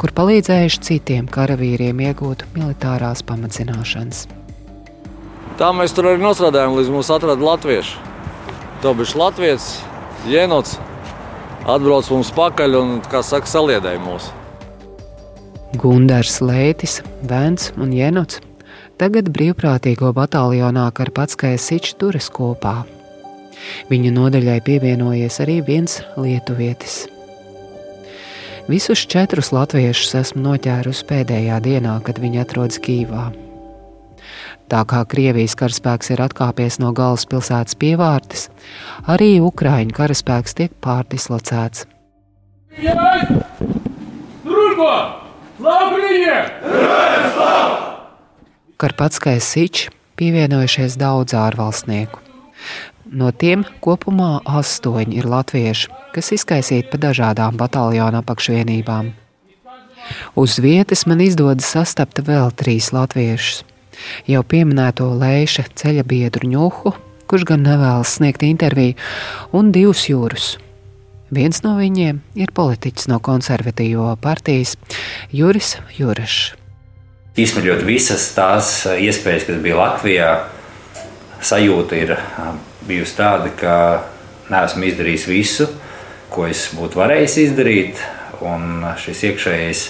kur 0.00 0.14
palīdzējuši 0.16 0.83
citiem 0.88 1.28
karavīriem 1.28 2.00
iegūt 2.09 2.46
militārās 2.57 3.20
pamatzināšanas. 3.28 4.24
Tā 5.59 5.73
mēs 5.75 5.90
tur 5.90 6.07
arī 6.07 6.23
strādājām, 6.23 6.77
līdz 6.79 6.90
mums 6.94 7.09
atrada 7.11 7.42
latvieši. 7.42 7.97
To 8.83 8.92
bija 8.94 9.18
Latvijas 9.18 9.64
jēnots, 10.31 10.77
atbrauc 11.66 12.07
mums 12.14 12.31
pakaļ 12.37 12.77
un, 12.79 12.92
kā 13.11 13.25
saka, 13.27 13.51
saliedēja 13.51 13.99
mūs. 14.05 14.29
Gunārs 15.83 16.38
Lētis, 16.38 17.01
Bērns 17.27 17.73
un 17.75 17.90
Jēnots 17.90 18.38
tagad 19.03 19.33
brīvprātīgo 19.35 20.12
bataljonā 20.14 20.87
Karpatskais 20.94 21.66
Sičs 21.66 21.99
turas 21.99 22.31
kopā. 22.31 22.85
Viņu 23.90 24.14
nodaļai 24.14 24.61
pievienojies 24.62 25.40
arī 25.42 25.59
viens 25.66 25.99
lietuvietis. 26.14 27.09
Visus 28.71 29.03
četrus 29.11 29.51
latviešus 29.51 30.14
esmu 30.23 30.47
noķērusi 30.53 31.07
pēdējā 31.11 31.59
dienā, 31.66 31.99
kad 32.07 32.23
viņi 32.23 32.44
atrodas 32.47 32.79
Kīvā. 32.85 33.47
Tā 34.68 34.83
kā 34.85 34.98
Krievijas 35.09 35.54
karaspēks 35.57 36.11
ir 36.12 36.20
atkāpies 36.20 36.76
no 36.83 36.90
galvaspilsētas 36.96 37.76
pievārtes, 37.81 38.48
arī 39.09 39.38
Ukraiņu 39.40 39.94
karaspēks 39.96 40.57
tiek 40.59 40.74
pārdislocēts. 40.85 41.87
Karpatskais 48.78 49.48
Sičs 49.54 49.88
pievienojušies 50.20 50.98
daudz 51.00 51.33
ārvalstnieku. 51.38 52.20
No 53.09 53.33
tiem 53.33 53.64
kopumā 53.81 54.42
astoņi 54.44 55.16
ir 55.16 55.31
latvieši, 55.33 55.88
kas 56.12 56.28
izkaisīti 56.37 56.92
pa 56.92 57.00
dažādām 57.09 57.57
bataljona 57.57 58.20
apakšvienībām. 58.20 59.14
Uz 60.37 60.61
vietas 60.61 61.07
man 61.09 61.24
izdodas 61.24 61.72
sastapt 61.72 62.20
vēl 62.28 62.52
trīs 62.52 62.92
latviešus 62.92 63.64
jau 64.28 64.44
pieminēto 64.46 65.08
Leiša 65.18 65.68
ceļa 65.78 66.04
biedru 66.08 66.48
Ņuhu, 66.52 66.94
kurš 67.28 67.44
gan 67.48 67.66
nevēlas 67.66 68.16
sniegt 68.18 68.44
interviju, 68.46 68.96
un 69.52 69.72
divus 69.74 70.06
jūrus. 70.08 70.56
Viens 71.34 71.61
no 71.61 71.74
viņiem 71.76 72.22
ir 72.40 72.54
politiķis 72.56 73.11
no 73.11 73.18
konservatīvo 73.20 74.14
partijas 74.22 74.78
Juris 75.28 75.74
Jurašs. 75.98 76.54
Izsmeļot 77.38 77.84
visas 77.87 78.24
tās 78.34 78.70
iespējas, 78.88 79.44
kas 79.46 79.58
bija 79.62 79.76
Latvijā, 79.78 80.30
sajūta 81.44 81.98
ir 82.00 82.14
bijusi 82.88 83.14
tāda, 83.18 83.52
ka 83.61 83.74
neesmu 84.48 84.88
izdarījis 84.88 85.26
visu, 85.28 85.68
ko 86.32 86.48
es 86.48 86.64
būtu 86.74 86.98
varējis 86.98 87.37
izdarīt. 87.44 88.02
Un 88.38 88.87
šis 89.02 89.22
iekšējais 89.28 89.84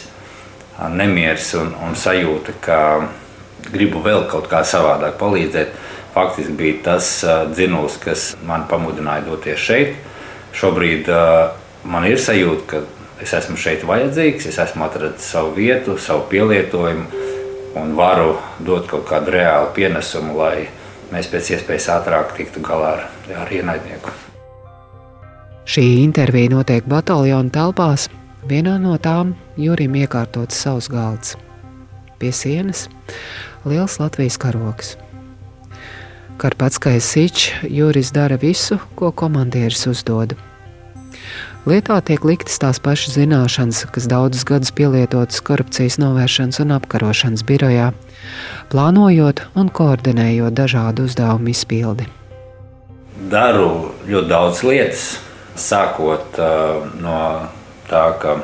nemieris 0.98 1.52
un, 1.60 1.74
un 1.84 1.96
sajūta, 1.98 2.54
ka 2.64 2.80
gribu 3.72 4.02
vēl 4.04 4.26
kaut 4.30 4.48
kā 4.50 4.62
savādāk 4.66 5.18
palīdzēt. 5.20 5.74
Faktiski 6.14 6.54
bija 6.58 6.76
tas 6.84 7.10
dzinulis, 7.52 7.98
kas 8.02 8.32
man 8.46 8.66
pamudināja 8.70 9.26
doties 9.28 9.60
šeit. 9.62 9.96
Šobrīd 10.56 11.10
man 11.86 12.06
ir 12.08 12.18
sajūta, 12.18 12.64
ka 12.70 12.82
es 13.22 13.34
esmu 13.36 13.58
šeit 13.60 13.84
vajadzīgs, 13.86 14.48
es 14.50 14.58
esmu 14.62 14.86
atradzis 14.88 15.28
savu 15.34 15.52
vietu, 15.58 15.98
savu 16.00 16.26
pielietojumu 16.30 17.24
un 17.78 17.94
varu 17.94 18.38
dot 18.64 18.88
kaut 18.90 19.06
kādu 19.06 19.36
reālu 19.36 19.70
pienesumu, 19.76 20.34
lai 20.40 20.68
mēs 21.12 21.28
pēc 21.30 21.52
iespējas 21.54 21.90
ātrāk 22.00 22.34
tiktu 22.38 22.64
galā 22.64 22.96
ar, 22.96 23.04
ar 23.44 23.52
ienaidnieku. 23.54 24.14
Šī 25.68 25.84
intervija 26.00 26.56
notiek 26.56 26.88
bataljona 26.88 27.52
telpās, 27.52 28.08
Vienā 28.48 28.78
no 28.80 28.94
tām 29.02 29.34
Jurim 29.60 29.96
iekārtots 29.98 30.56
savs 30.62 30.86
galds. 30.88 31.34
Pie 32.16 32.30
sienas 32.32 32.86
liels 33.64 33.98
Latvijas 33.98 34.36
karoks. 34.38 34.96
Karpatskais 36.38 37.02
sičs 37.02 37.50
Juris 37.66 38.12
dara 38.14 38.36
visu, 38.38 38.78
ko 38.94 39.10
komandieris 39.10 39.86
uzdod. 39.90 40.36
Lietā 41.68 41.98
tiek 42.00 42.22
liktas 42.24 42.60
tās 42.62 42.78
pašas 42.80 43.16
zināšanas, 43.18 43.82
kas 43.92 44.06
daudzus 44.08 44.46
gadus 44.46 44.70
pielietotas 44.72 45.42
korupcijas 45.44 45.98
novēršanas 45.98 46.62
un 46.62 46.76
apkarošanas 46.78 47.42
birojā, 47.44 47.90
plānojot 48.70 49.42
un 49.58 49.68
koordinējot 49.74 50.54
dažādu 50.54 51.08
uzdevumu 51.10 51.50
izpildi. 51.52 52.06
Daru 53.28 53.90
ļoti 54.06 54.30
daudz 54.30 54.62
lietas, 54.64 55.04
sākot 55.58 56.38
uh, 56.38 56.86
no 57.02 57.18
tā, 57.90 58.04
ka 58.22 58.38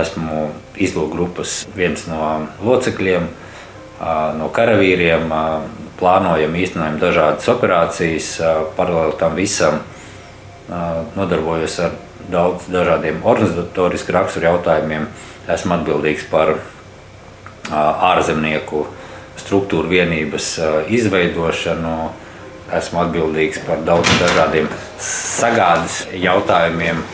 esmu 0.00 0.48
izlūkgrupas 0.80 1.66
viens 1.76 2.06
no 2.08 2.48
locekļiem, 2.64 3.28
no 4.00 4.50
karavīriem. 4.54 5.30
Plānojam, 5.94 6.56
īstenojam 6.58 6.96
dažādas 6.98 7.46
operācijas, 7.52 8.32
paralēli 8.74 9.14
tam 9.20 9.36
visam 9.38 9.76
nodarbojos 11.14 11.76
ar 11.84 11.94
daudz 12.32 12.66
dažādiem 12.72 13.20
organizatorisku 13.22 14.12
raksturu 14.16 14.48
jautājumiem. 14.48 15.06
Esmu 15.54 15.76
atbildīgs 15.76 16.26
par 16.32 16.56
ārzemnieku 17.70 18.86
struktūru 19.40 19.92
vienības 19.92 20.56
izveidošanu. 20.98 21.94
Esmu 22.74 23.04
atbildīgs 23.04 23.60
par 23.66 23.84
daudziem 23.86 24.18
dažādiem 24.24 24.72
sagādes 25.04 26.00
jautājumiem, 26.16 27.04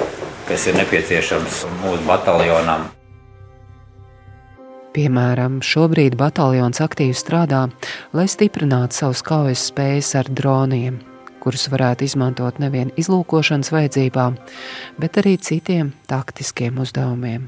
kas 0.49 0.71
ir 0.71 0.79
nepieciešams 0.79 1.67
mūsu 1.83 2.07
bataljonam. 2.09 2.89
Piemēram, 4.91 5.61
šobrīd 5.63 6.17
bataljons 6.19 6.81
aktīvi 6.83 7.15
strādā, 7.15 7.69
lai 8.11 8.25
stiprinātu 8.27 8.97
savus 8.97 9.21
kaujas 9.23 9.69
spējas 9.71 10.17
ar 10.19 10.27
droniem, 10.27 10.97
kurus 11.39 11.69
varētu 11.71 12.09
izmantot 12.09 12.59
nevien 12.59 12.91
izlūkošanas 12.99 13.71
vajadzībām, 13.71 14.35
bet 14.99 15.19
arī 15.23 15.37
citiem 15.39 15.93
taktiskiem 16.11 16.81
uzdevumiem. 16.83 17.45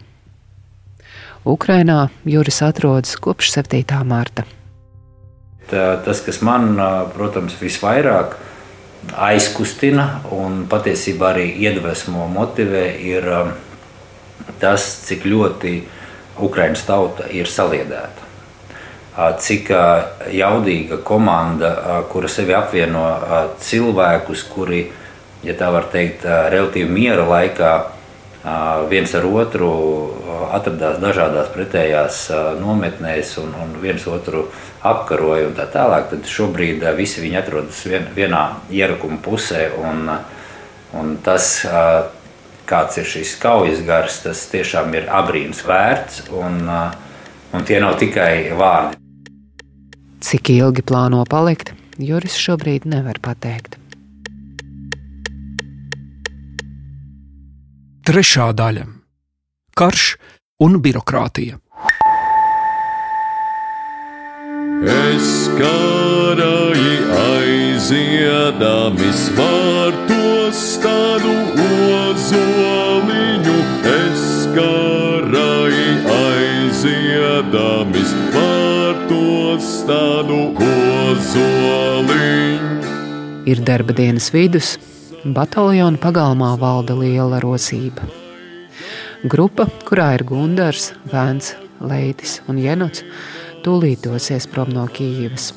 Ukrainā 1.42 2.12
Juris 2.22 2.60
atrodas 2.62 3.16
kopš 3.18 3.50
7. 3.56 3.82
marta. 4.06 4.44
Tā, 5.66 5.96
tas, 6.04 6.20
kas 6.22 6.38
man, 6.46 6.76
protams, 7.16 7.56
visvairāk 7.58 8.36
aizkustina 9.18 10.22
un 10.30 10.68
patiesībā 10.70 11.32
arī 11.34 11.48
iedvesmo, 11.66 12.28
motivē, 12.30 12.84
ir 13.02 13.26
tas, 14.62 14.86
cik 15.08 15.26
ļoti 15.26 15.74
Ukraiņas 16.40 16.84
tauta 16.88 17.28
ir 17.28 17.50
saliedēta 17.50 18.32
cik 19.38 19.68
jaudīga 20.32 20.96
komanda, 21.04 22.02
kura 22.08 22.28
sevi 22.32 22.54
apvieno 22.56 23.04
cilvēkus, 23.60 24.44
kuri, 24.48 24.86
ja 25.44 25.56
tā 25.58 25.68
var 25.72 25.90
teikt, 25.92 26.24
relatīvi 26.24 26.88
miera 26.88 27.26
laikā 27.28 27.72
viens 28.88 29.12
ar 29.14 29.26
otru 29.28 29.68
atradās 30.52 30.96
dažādās 31.02 31.52
pretējās 31.52 32.22
nometnēs 32.58 33.36
un, 33.42 33.52
un 33.52 33.76
viens 33.82 34.06
otru 34.08 34.48
apkaroja 34.82 35.50
un 35.50 35.54
tā 35.60 35.68
tālāk, 35.70 36.08
tad 36.10 36.26
šobrīd 36.26 36.82
visi 36.96 37.22
viņi 37.22 37.38
atrodas 37.38 37.84
vien, 37.86 38.08
vienā 38.16 38.42
ierakuma 38.72 39.20
pusē. 39.22 39.68
Un, 39.78 40.08
un 40.98 41.14
tas, 41.22 41.60
kāds 42.72 42.96
ir 43.00 43.08
šis 43.08 43.36
kaujas 43.42 43.82
gars, 43.84 44.22
tas 44.24 44.46
tiešām 44.52 44.94
ir 44.96 45.10
abrīns 45.12 45.60
vērts. 45.68 46.24
Un, 46.32 46.62
un 47.52 47.68
tie 47.68 47.80
nav 47.84 47.98
tikai 48.00 48.52
vārdi. 48.56 48.98
Cik 50.22 50.52
ilgi 50.54 50.84
plāno 50.86 51.24
palikt, 51.28 51.74
Juris 52.00 52.38
šobrīd 52.38 52.86
nevar 52.88 53.18
pateikt. 53.20 53.76
Trešā 58.06 58.48
daļa- 58.58 58.86
karš 59.78 60.16
un 60.62 60.80
birokrātija. 60.82 61.58
Es 64.82 65.28
karāji 65.58 66.96
aiziedami 67.26 69.10
svārtos 69.14 70.64
tādu 70.82 71.36
ozoliņu, 71.52 71.81
tādu 79.92 80.38
ozoliņu. 81.12 82.12
Ir 83.50 83.58
darba 83.66 83.92
dienas 83.96 84.30
vidus, 84.32 84.78
bataljona 85.24 85.98
pagalmā 86.00 86.54
valda 86.60 86.94
liela 86.96 87.40
rosība. 87.42 88.02
Grupa, 89.28 89.66
kurā 89.86 90.14
ir 90.16 90.24
Gundars, 90.26 90.92
Vēns, 91.10 91.54
Leitis 91.82 92.40
un 92.48 92.58
Jenots, 92.62 93.04
tūlīt 93.66 93.98
dosies 94.06 94.46
prom 94.50 94.70
no 94.74 94.86
Kīivas. 94.90 95.52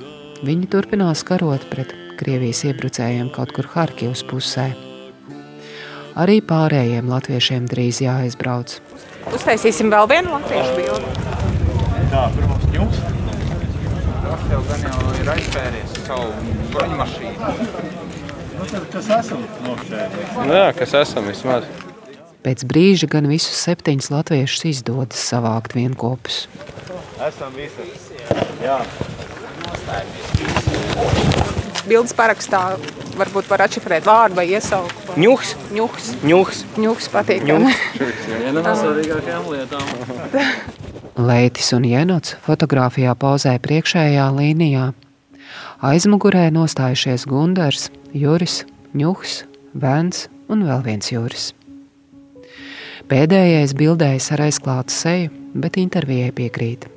Viņi 0.45 0.65
turpinās 0.73 1.23
karot 1.25 1.63
pret 1.71 1.93
Krievijas 2.19 2.63
iebrucējiem 2.67 3.29
kaut 3.35 3.51
kur 3.55 3.65
Harkivas 3.73 4.23
pusē. 4.27 4.67
Arī 6.15 6.39
pārējiem 6.47 7.09
latviešiem 7.11 7.65
drīz 7.71 8.01
jāaizbrauc. 8.05 8.79
Uztaisīsim 9.35 9.91
vēl 9.91 10.05
vienu 10.11 10.37
latviešu 10.37 10.73
bildi. 10.79 11.07
Tā, 12.13 12.29
pirmos 12.37 12.63
jums 12.75 13.14
tev 14.49 14.61
gan 14.69 14.85
jau 14.85 15.13
ir 15.19 15.31
aizpēries 15.35 15.97
savu 16.05 16.29
bruņu 16.73 16.99
mašīnu. 16.99 17.53
Nu, 18.55 18.67
tad, 18.69 18.85
kas 18.93 19.09
esam 19.17 19.41
nokšēries? 19.65 20.37
Nu, 20.37 20.53
jā, 20.55 20.69
kas 20.77 20.95
esam 21.01 21.27
vismaz. 21.29 21.67
Pēc 22.45 22.61
brīža 22.69 23.09
gan 23.09 23.25
visus 23.29 23.57
septiņus 23.65 24.11
latviešus 24.13 24.67
izdodas 24.69 25.23
savākt 25.31 25.73
vienopus. 25.77 26.45
Esam 27.25 27.55
visi. 27.57 27.89
Jā. 28.61 28.77
Bildes 31.85 32.13
parakstā 32.17 32.61
varbūt 33.17 33.49
var 33.49 33.65
atšifrēt 33.65 34.05
vārdu 34.05 34.39
vai 34.39 34.47
iesaukt. 34.53 35.13
Ņuks. 35.19 35.55
Ņuks. 35.73 36.09
Ņuks. 36.25 36.63
Ņuks 36.85 37.11
patīk. 37.13 37.45
Viena 37.49 38.61
no 38.61 38.79
svarīgākajām 38.81 39.53
lietām. 39.53 40.81
Leitis 41.15 41.69
un 41.71 41.85
Jenots 41.87 42.33
fotografijā 42.43 43.13
pozē 43.15 43.53
priekšējā 43.63 44.25
līnijā. 44.35 44.89
Aizmugurē 45.79 46.49
nostājušies 46.51 47.23
Gundars, 47.31 47.85
Juris, 48.11 48.65
Ņuhs, 48.91 49.45
Vēns 49.79 50.25
un 50.51 50.65
vēl 50.67 50.83
viens 50.83 51.07
Juris. 51.13 51.45
Pēdējais 53.07 53.71
bildējas 53.79 54.27
ar 54.35 54.43
aizklātu 54.49 54.91
seju, 54.91 55.31
bet 55.55 55.79
intervijai 55.79 56.33
piekrīt. 56.35 56.89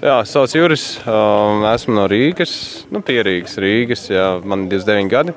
Jā, 0.00 0.16
sauc 0.24 0.56
Juris, 0.56 0.94
um, 1.04 1.68
esmu 1.68 1.98
no 2.00 2.08
Rīgas, 2.08 2.56
nu, 2.88 3.04
pierīgas 3.04 3.60
Rīgas, 3.60 4.08
jā, 4.08 4.30
man 4.48 4.64
ir 4.64 4.78
29 4.78 5.12
gadi. 5.12 5.36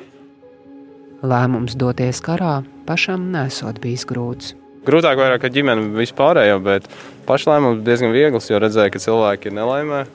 Lēmums 1.19 1.75
doties 1.75 2.23
karā 2.23 2.61
pašam 2.87 3.27
nesot 3.35 3.83
bijis 3.83 4.07
grūts. 4.07 4.55
Grūtāk 4.87 5.19
vairāk 5.19 5.43
ar 5.45 5.51
ģimeni 5.53 5.91
vispārējo, 5.93 6.61
bet 6.65 6.87
pašlēmums 7.27 7.83
diezgan 7.85 8.13
viegls, 8.15 8.49
jo 8.49 8.59
redzēju, 8.61 8.93
ka 8.93 9.01
cilvēki 9.03 9.49
ir 9.49 9.57
nelaimē. 9.57 10.05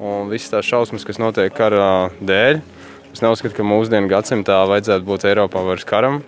Un 0.00 0.30
visas 0.32 0.52
tās 0.52 0.68
šausmas, 0.68 1.04
kas 1.04 1.20
notiek 1.20 1.52
kara 1.52 2.10
dēļ, 2.24 2.60
es 3.12 3.20
neuzskatu, 3.20 3.52
ka 3.58 3.66
mūsdienu 3.66 4.08
gadsimtā 4.08 4.62
vajadzētu 4.70 5.04
būt 5.04 5.26
Eiropā 5.28 5.64
vairs 5.66 5.84
karam. 5.88 6.22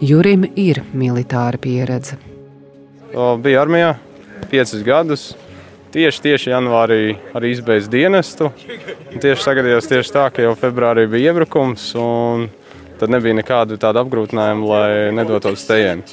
Jurim 0.00 0.46
ir 0.56 0.84
militāra 0.96 1.58
pieredze. 1.60 2.16
O, 3.10 3.34
bija 3.42 3.64
armijā 3.64 3.96
piecus 4.50 4.84
gadus. 4.86 5.24
Tieši, 5.90 6.22
tieši 6.22 6.52
janvārī 6.52 7.00
arī 7.34 7.50
izbeidzu 7.50 7.90
dienestu. 7.90 8.52
Tieši 9.10 9.42
sagadījās 9.42 9.90
tieši 9.90 10.14
tā, 10.14 10.28
ka 10.30 10.44
jau 10.44 10.54
februārī 10.58 11.08
bija 11.10 11.32
iebrukums. 11.32 11.88
Un 11.98 12.46
tad 13.00 13.10
nebija 13.10 13.34
nekādu 13.40 13.80
tādu 13.80 14.04
apgrūtinājumu, 14.04 14.70
lai 14.70 14.90
nedotos 15.16 15.66
tejienu. 15.66 16.06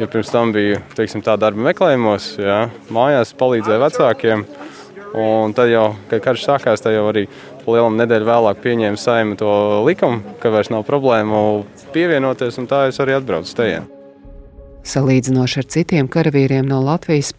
Ja 0.00 0.08
pirms 0.08 0.32
tam 0.32 0.52
bija 0.54 0.80
teiksim, 0.96 1.22
tā 1.24 1.36
darba 1.40 1.68
meklējumos, 1.68 2.32
jā, 2.40 2.58
mājās 2.92 3.34
palīdzēja 3.38 3.82
vecākiem. 3.82 4.44
Un 5.12 5.52
tad 5.52 5.68
jau, 5.68 5.90
kad 6.08 6.22
karš 6.24 6.46
sākās, 6.48 6.80
tad 6.80 6.94
jau 6.94 7.04
arī 7.10 7.26
lielam 7.66 7.98
nedēļu 8.00 8.28
vēlāk 8.30 8.62
pieņēma 8.64 9.00
saima 9.00 9.36
to 9.36 9.50
likumu, 9.84 10.22
ka 10.40 10.52
vairs 10.54 10.72
nav 10.72 10.86
problēmu 10.88 11.42
pievienoties, 11.92 12.56
un 12.62 12.70
tā 12.70 12.86
es 12.88 13.00
arī 13.02 13.18
atbraucu 13.18 13.52
tejienu. 13.58 13.90
Salīdzinoši 14.88 15.60
ar 15.60 15.68
citiem 15.70 16.08
karavīriem 16.10 16.66
no 16.66 16.80
Latvijas, 16.82 17.34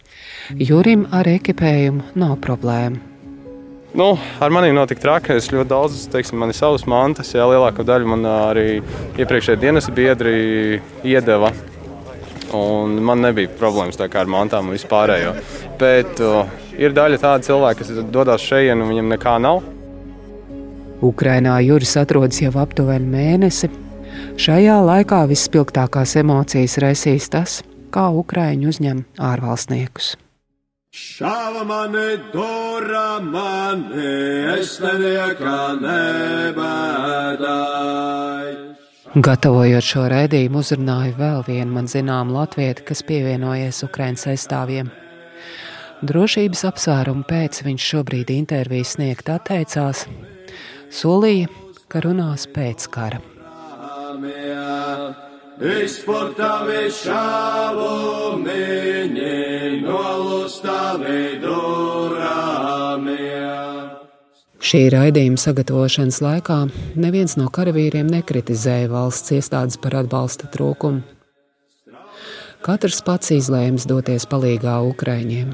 Jurim 0.54 1.08
ar 1.12 1.28
ekipējumu 1.28 2.14
nav 2.16 2.38
problēmu. 2.44 3.02
Nu, 3.94 4.14
ar 4.42 4.50
maniem 4.50 4.74
notika 4.74 5.04
traki. 5.04 5.36
Es 5.38 5.52
ļoti 5.52 5.70
daudz, 5.70 6.00
teiksim, 6.10 6.40
man 6.42 6.50
ir 6.50 6.56
savas 6.58 6.82
mantas. 6.90 7.28
Jā, 7.30 7.44
lielāko 7.46 7.84
daļu 7.86 8.08
man 8.10 8.24
arī 8.26 8.80
iepriekšējie 9.22 9.60
dienas 9.62 9.86
biedri 9.94 10.80
iedeva. 11.06 11.52
Un 12.54 12.98
man 13.04 13.22
nebija 13.24 13.52
problēmas 13.58 14.00
ar 14.00 14.30
mantām 14.30 14.70
un 14.70 14.76
vispārējo. 14.76 15.34
Bet 15.80 16.20
uh, 16.22 16.44
ir 16.78 16.94
daļa 16.96 17.20
tāda 17.22 17.46
cilvēka, 17.46 17.82
kas 17.82 18.10
dodas 18.14 18.44
šeit, 18.44 18.72
un 18.74 18.88
viņam 18.88 19.14
nekā 19.14 19.38
nav. 19.42 19.62
Ukrainā 21.04 21.58
Juris 21.64 21.96
atrodas 22.00 22.40
jau 22.40 22.54
aptuveni 22.62 23.08
mēnesi. 23.12 23.68
Šajā 24.40 24.78
laikā 24.86 25.24
visspilgtākās 25.30 26.16
emocijas 26.20 26.78
raisīs 26.82 27.28
tas, 27.30 27.62
kā 27.94 28.08
Ukrāņi 28.14 28.68
uzņem 28.70 29.04
ārvalstniekus. 29.22 30.14
Šāva 30.94 31.64
mani, 31.66 32.22
dora 32.30 33.18
mani, 33.18 34.06
es 34.54 34.78
neniekā 34.82 35.74
nebēdāju. 35.82 36.74
Gatavojot 39.14 39.86
šo 39.86 40.08
raidījumu, 40.10 40.58
uzrunāju 40.58 41.12
vēl 41.14 41.44
vienu 41.46 41.76
man 41.76 41.86
zināmu 41.86 42.34
latvieti, 42.34 42.82
kas 42.88 43.04
pievienojies 43.06 43.84
Ukraiņas 43.86 44.24
aizstāvjiem. 44.32 44.88
Drošības 46.02 46.64
apsvērumu 46.66 47.22
pēc 47.28 47.60
viņš 47.62 47.86
šobrīd 47.92 48.32
interviju 48.34 48.88
sniegt 48.90 49.30
atteicās, 49.30 50.02
solīja, 50.90 51.46
ka 51.86 52.02
runās 52.02 52.48
pēc 52.50 52.88
kara. 52.90 53.22
Izportavi 55.62 56.88
šāvu 56.98 57.92
miņi, 58.42 59.36
nolustavi 59.86 61.20
durāmie. 61.44 62.83
Šī 64.64 64.86
raidījuma 64.88 65.36
sagatavošanas 65.36 66.22
laikā 66.24 66.54
neviens 66.96 67.34
no 67.36 67.50
karavīriem 67.52 68.08
nekritizēja 68.08 68.88
valsts 68.88 69.34
iestādes 69.36 69.76
par 69.76 69.98
atbalsta 69.98 70.48
trūkumu. 70.54 71.02
Katrs 72.64 73.02
pats 73.04 73.34
izlēma 73.36 73.84
doties 73.90 74.24
palīdzīgā 74.30 74.78
Ukraiņiem. 74.88 75.52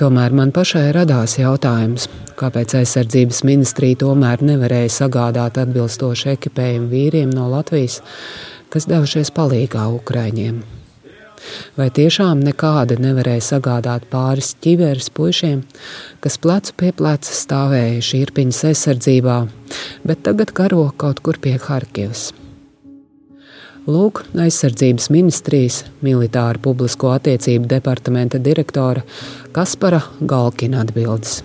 Tomēr 0.00 0.32
man 0.32 0.54
pašai 0.56 0.86
radās 0.96 1.36
jautājums, 1.36 2.08
kāpēc 2.40 2.78
aizsardzības 2.80 3.42
ministrija 3.44 4.00
tomēr 4.06 4.40
nevarēja 4.40 4.96
sagādāt 4.96 5.60
atbilstošu 5.60 6.32
ekipējumu 6.38 6.88
vīriem 6.88 7.36
no 7.36 7.50
Latvijas, 7.52 8.00
kas 8.72 8.88
devušies 8.88 9.36
palīdzīgā 9.36 9.84
Ukraiņiem. 10.00 10.62
Vai 11.78 11.88
tiešām 11.94 12.42
nekāda 12.44 12.98
nevarēja 13.00 13.46
sagādāt 13.52 14.08
pāris 14.12 14.52
ķiveres 14.64 15.10
puišiem, 15.16 15.62
kas 16.20 16.38
plecu 16.42 16.76
pie 16.82 16.90
pleca 16.96 17.36
stāvējuši 17.36 18.20
īrpiņas 18.24 18.64
aizsardzībā, 18.72 19.38
bet 20.06 20.26
tagad 20.26 20.52
karo 20.56 20.90
kaut 21.00 21.22
kur 21.24 21.40
pie 21.42 21.56
Harkivas? 21.60 22.30
Lūk, 23.90 24.20
aizsardzības 24.36 25.08
ministrijas 25.10 25.78
militāra 26.04 26.60
publisko 26.62 27.14
attiecību 27.14 27.70
departamenta 27.70 28.38
direktora 28.38 29.02
Kaspara 29.56 30.02
Galkina 30.20 30.84
atbildes. 30.84 31.40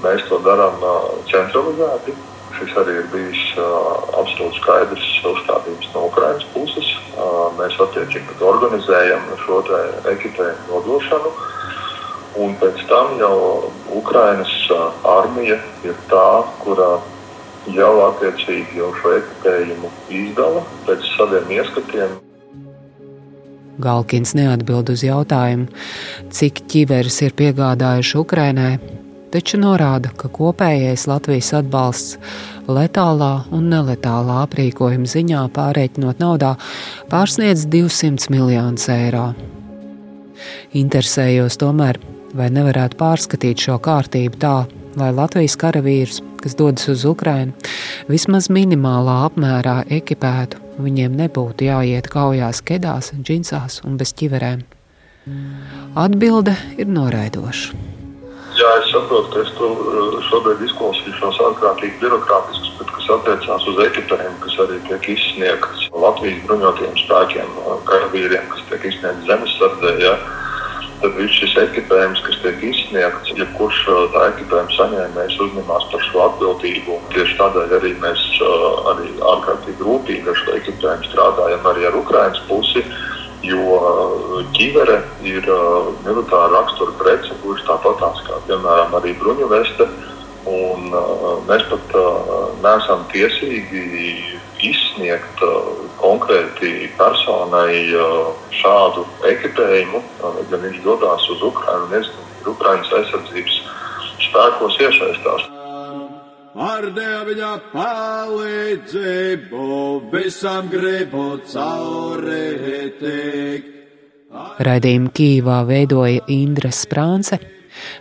Mēs 0.00 0.24
to 0.30 0.40
darām 0.46 0.80
centralizēti. 1.28 2.16
Šis 2.58 2.74
arī 2.80 2.96
ir 3.00 3.10
bijis 3.12 3.42
absolūti 4.18 4.58
skaidrs 4.58 5.10
uzstādījums 5.32 5.90
no 5.94 6.06
Ukraiņas 6.08 6.48
puses. 6.54 6.88
Mēs 7.58 7.76
attiecīgi 7.84 8.38
organizējam 8.42 9.28
šo 9.44 9.60
ekipējumu 10.14 10.66
nodošanu. 10.72 11.32
Un 12.38 12.52
pēc 12.60 12.82
tam 12.90 13.14
jau 13.18 13.36
Ukraiņas 13.98 14.56
armija 15.10 15.58
ir 15.86 15.96
tā, 16.10 16.26
kurā 16.64 16.98
jau 17.74 17.92
attiecīgi 18.08 18.78
jau 18.80 18.92
šo 19.00 19.16
ekipējumu 19.18 19.90
izdala 20.20 20.62
pēc 20.86 21.06
saviem 21.16 21.50
ieskatiem. 21.58 22.14
Galkins 23.78 24.34
neatbild 24.34 24.90
uz 24.90 25.04
jautājumu, 25.06 25.68
cik 26.34 26.64
ķiveres 26.70 27.20
ir 27.22 27.34
piegādājuši 27.38 28.16
Ukrainai, 28.18 28.72
taču 29.32 29.60
norāda, 29.60 30.10
ka 30.16 30.30
kopējais 30.32 31.06
Latvijas 31.10 31.52
atbalsts 31.58 32.16
letālā 32.68 33.32
un 33.54 33.68
neletālā 33.72 34.42
aprīkojuma 34.46 35.08
ziņā 35.08 35.44
pārreikinot 35.56 36.20
naudā 36.22 36.54
pārsniedz 37.12 37.66
200 37.72 38.30
miljonus 38.34 38.88
eiro. 38.92 39.32
Interesējos 40.78 41.58
tomēr, 41.60 41.98
vai 42.36 42.48
nevarētu 42.54 42.98
pārskatīt 43.00 43.66
šo 43.66 43.78
kārtību 43.82 44.40
tā, 44.40 44.56
lai 44.98 45.10
Latvijas 45.14 45.56
karavīrus, 45.60 46.22
kas 46.42 46.56
dodas 46.58 46.88
uz 46.92 47.04
Ukrajinu, 47.08 47.54
vismaz 48.10 48.50
minimālā 48.52 49.20
apmērā 49.28 49.82
ekipētu, 49.98 50.62
viņiem 50.78 51.16
nebūtu 51.24 51.68
jāiet 51.68 52.10
kaujās 52.12 52.62
kedās, 52.62 53.12
džinsās 53.18 53.82
un 53.86 53.98
bez 54.00 54.14
ķiverēm. 54.18 54.64
Atbilde 55.98 56.54
ir 56.78 56.88
noraidoša. 56.88 57.97
Jā, 58.58 58.70
es 58.82 58.88
saprotu, 58.90 59.30
ka 59.30 59.42
es 59.44 59.50
to 59.54 59.68
eh, 59.70 60.14
šobrīd 60.26 60.64
izklausīšos 60.66 61.36
ārkārtīgi 61.46 62.00
birokrātisks, 62.00 62.72
bet 62.80 62.90
kas 62.96 63.10
attiecās 63.14 63.66
uz 63.70 63.78
ekipējumu, 63.84 64.40
kas 64.42 64.56
arī 64.64 64.78
tiek 64.88 65.06
izsniegts 65.14 65.84
Latvijas 65.94 66.40
bruņotajiem 66.48 66.98
spēkiem, 67.04 67.52
karavīriem, 67.86 68.50
kas 68.50 68.64
tiek 68.72 68.88
izsniegts 68.90 69.30
zemesardzē. 69.30 69.92
Ja, 70.02 70.16
tad 71.04 71.14
viss 71.20 71.38
šis 71.38 71.54
ekipējums, 71.62 72.24
kas 72.26 72.40
tiek 72.42 72.64
izsniegts, 72.72 73.30
jebkurš 73.38 73.78
ja 73.86 74.00
tā 74.16 74.24
ekipējuma 74.32 74.74
saņēmējs 74.74 75.38
uzņemās 75.46 75.86
par 75.92 76.04
šo 76.08 76.24
atbildību. 76.26 76.98
Tieši 77.14 77.38
tādēļ 77.38 77.76
arī 77.78 77.92
mēs 78.02 78.24
arī 78.94 79.12
ārkārtīgi 79.36 79.86
rūpīgi 79.86 80.34
ar 80.34 80.42
šo 80.42 80.58
ekipējumu 80.58 81.12
strādājam 81.12 81.70
arī 81.70 81.86
ar 81.92 82.02
Ukraiņas 82.02 82.42
pusi. 82.50 82.82
Jo 83.48 84.42
ķivere 84.56 84.98
ir 85.24 85.46
militāra 86.04 86.50
rakstura 86.52 86.94
prece, 87.00 87.36
kurš 87.42 87.64
tāpatās 87.68 88.20
kā 88.26 88.40
piemēram 88.48 88.96
arī 88.98 89.14
bruņu 89.20 89.48
veste. 89.52 89.88
Un, 90.48 90.88
mēs 91.48 91.64
pat 91.68 91.96
neesam 92.64 93.02
tiesīgi 93.12 93.82
izsniegt 94.64 95.42
konkrēti 96.00 96.88
personai 96.96 97.84
šādu 98.60 99.04
ekipējumu, 99.34 100.02
ja 100.48 100.62
viņš 100.64 100.80
dodas 100.86 101.28
uz 101.34 101.44
Ukrajinu 101.50 101.90
un 101.92 102.32
ir 102.40 102.50
Ukraiņas 102.54 102.96
aizsardzības 103.02 103.60
spēkos 104.28 104.82
iesaistās. 104.88 105.57
Ar 106.58 106.88
Dieva 106.90 107.52
palīdzību 107.70 109.66
visam 110.10 110.66
gribu 110.72 111.38
cauri 111.46 112.90
tikt. 112.98 113.68
Raidījumu 114.66 115.12
Kīvā 115.14 115.58
veidoja 115.68 116.24
Indra 116.34 116.70
Sprānce, 116.74 117.38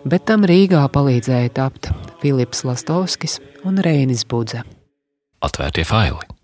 bet 0.10 0.26
tam 0.28 0.42
Rīgā 0.50 0.82
palīdzēja 0.90 1.54
tapt 1.60 1.92
Filips 2.24 2.66
Lastovskis 2.66 3.38
un 3.64 3.78
Reinis 3.86 4.26
Budze. 4.26 4.66
Atvērtie 5.46 5.86
faili! 5.86 6.37